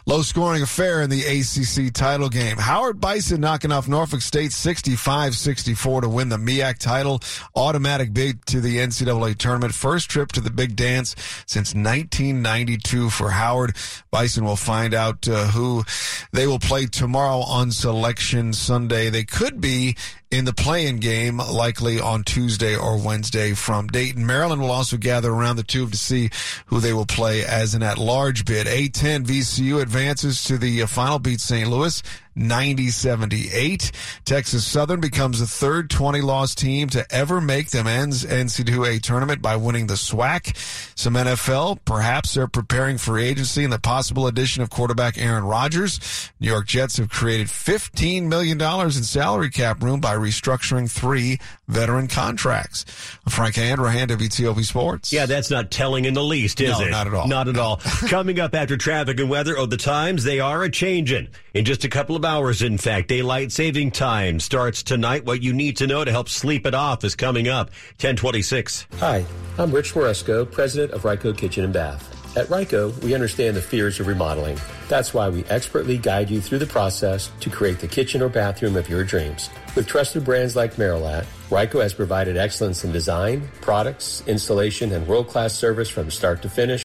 low 0.05 0.21
scoring 0.21 0.61
affair 0.61 1.01
in 1.01 1.09
the 1.09 1.23
ACC 1.23 1.93
title 1.93 2.29
game. 2.29 2.57
Howard 2.57 2.99
Bison 2.99 3.41
knocking 3.41 3.71
off 3.71 3.87
Norfolk 3.87 4.21
State 4.21 4.51
65-64 4.51 6.01
to 6.01 6.09
win 6.09 6.29
the 6.29 6.37
MEAC 6.37 6.77
title. 6.77 7.19
Automatic 7.55 8.13
bid 8.13 8.45
to 8.47 8.61
the 8.61 8.77
NCAA 8.77 9.37
tournament. 9.37 9.73
First 9.73 10.09
trip 10.09 10.31
to 10.33 10.41
the 10.41 10.51
big 10.51 10.75
dance 10.75 11.15
since 11.45 11.73
1992 11.73 13.09
for 13.09 13.31
Howard. 13.31 13.75
Bison 14.11 14.45
will 14.45 14.55
find 14.55 14.93
out 14.93 15.27
uh, 15.27 15.47
who 15.47 15.83
they 16.31 16.47
will 16.47 16.59
play 16.59 16.85
tomorrow 16.85 17.39
on 17.39 17.71
selection 17.71 18.53
Sunday. 18.53 19.09
They 19.09 19.23
could 19.23 19.59
be 19.59 19.95
in 20.33 20.45
the 20.45 20.53
playing 20.53 20.97
game, 20.97 21.37
likely 21.37 21.99
on 21.99 22.23
Tuesday 22.23 22.75
or 22.75 22.97
Wednesday 22.97 23.53
from 23.53 23.85
Dayton. 23.85 24.25
Maryland 24.25 24.59
will 24.59 24.71
also 24.71 24.97
gather 24.97 25.31
around 25.31 25.57
the 25.57 25.63
tube 25.63 25.91
to 25.91 25.97
see 25.97 26.31
who 26.65 26.79
they 26.79 26.91
will 26.91 27.05
play 27.05 27.45
as 27.45 27.75
an 27.75 27.83
at-large 27.83 28.43
bid. 28.43 28.65
A10 28.65 29.25
VCU 29.25 29.79
advances 29.79 30.43
to 30.45 30.57
the 30.57 30.81
uh, 30.81 30.87
final, 30.87 31.19
beat 31.19 31.39
St. 31.39 31.69
Louis 31.69 32.01
90-78. 32.37 33.91
Texas 34.25 34.65
Southern 34.65 34.99
becomes 34.99 35.39
the 35.39 35.47
third 35.47 35.89
20-loss 35.89 36.55
team 36.55 36.89
to 36.89 37.05
ever 37.13 37.39
make 37.41 37.69
the 37.69 37.83
men's 37.83 38.23
NCAA 38.25 39.01
tournament 39.01 39.41
by 39.41 39.55
winning 39.55 39.87
the 39.87 39.93
SWAC. 39.95 40.55
Some 40.97 41.13
NFL, 41.15 41.79
perhaps 41.85 42.33
they're 42.33 42.47
preparing 42.47 42.97
for 42.97 43.19
agency 43.19 43.63
and 43.63 43.73
the 43.73 43.79
possible 43.79 44.27
addition 44.27 44.63
of 44.63 44.69
quarterback 44.69 45.17
Aaron 45.17 45.43
Rodgers. 45.43 46.31
New 46.39 46.47
York 46.47 46.67
Jets 46.67 46.97
have 46.97 47.09
created 47.09 47.47
$15 47.47 48.23
million 48.23 48.59
in 48.61 48.91
salary 48.91 49.49
cap 49.49 49.81
room 49.83 49.99
by 49.99 50.15
restructuring 50.15 50.89
three 50.89 51.39
veteran 51.67 52.07
contracts. 52.07 52.85
Frank 53.29 53.55
Hanrahan, 53.55 54.07
WTOP 54.09 54.63
Sports. 54.65 55.13
Yeah, 55.13 55.25
that's 55.25 55.49
not 55.49 55.71
telling 55.71 56.05
in 56.05 56.13
the 56.13 56.23
least, 56.23 56.61
is 56.61 56.79
no, 56.79 56.85
it? 56.85 56.91
not 56.91 57.07
at 57.07 57.13
all. 57.13 57.27
Not 57.27 57.47
at 57.47 57.57
all. 57.57 57.77
Coming 58.07 58.39
up 58.39 58.55
after 58.55 58.77
traffic 58.77 59.19
and 59.19 59.29
weather, 59.29 59.57
oh, 59.57 59.65
the 59.65 59.77
times, 59.77 60.23
they 60.23 60.39
are 60.39 60.63
a 60.63 60.69
changing. 60.69 61.27
In 61.53 61.65
just 61.65 61.83
a 61.83 61.89
couple 61.89 62.15
of 62.15 62.22
hours, 62.25 62.61
in 62.61 62.77
fact, 62.77 63.07
daylight 63.07 63.51
saving 63.51 63.91
time 63.91 64.39
starts 64.39 64.83
tonight. 64.83 65.25
What 65.25 65.41
you 65.41 65.53
need 65.53 65.77
to 65.77 65.87
know 65.87 66.03
to 66.03 66.11
help 66.11 66.29
sleep 66.29 66.65
it 66.65 66.73
off 66.73 67.03
is 67.03 67.15
coming 67.15 67.47
up. 67.47 67.69
1026. 67.99 68.87
Hi, 68.99 69.25
I'm 69.57 69.71
Rich 69.71 69.95
Moresco, 69.95 70.45
president 70.45 70.93
of 70.93 71.03
Reico 71.03 71.37
Kitchen 71.37 71.63
and 71.63 71.73
Bath. 71.73 72.09
At 72.35 72.47
Reico, 72.47 72.99
we 73.03 73.13
understand 73.13 73.55
the 73.55 73.61
fears 73.61 73.99
of 73.99 74.07
remodeling. 74.07 74.57
That's 74.89 75.13
why 75.13 75.29
we 75.29 75.45
expertly 75.45 75.99
guide 75.99 76.31
you 76.31 76.41
through 76.41 76.57
the 76.57 76.65
process 76.65 77.29
to 77.41 77.49
create 77.51 77.79
the 77.79 77.87
kitchen 77.87 78.23
or 78.23 78.29
bathroom 78.29 78.75
of 78.75 78.89
your 78.89 79.03
dreams. 79.03 79.51
With 79.75 79.85
trusted 79.85 80.25
brands 80.25 80.55
like 80.55 80.73
Merillat, 80.73 81.27
Reico 81.51 81.83
has 81.83 81.93
provided 81.93 82.35
excellence 82.35 82.83
in 82.83 82.91
design, 82.91 83.47
products, 83.61 84.23
installation, 84.25 84.93
and 84.93 85.07
world-class 85.07 85.53
service 85.53 85.89
from 85.89 86.09
start 86.09 86.41
to 86.41 86.49
finish 86.49 86.81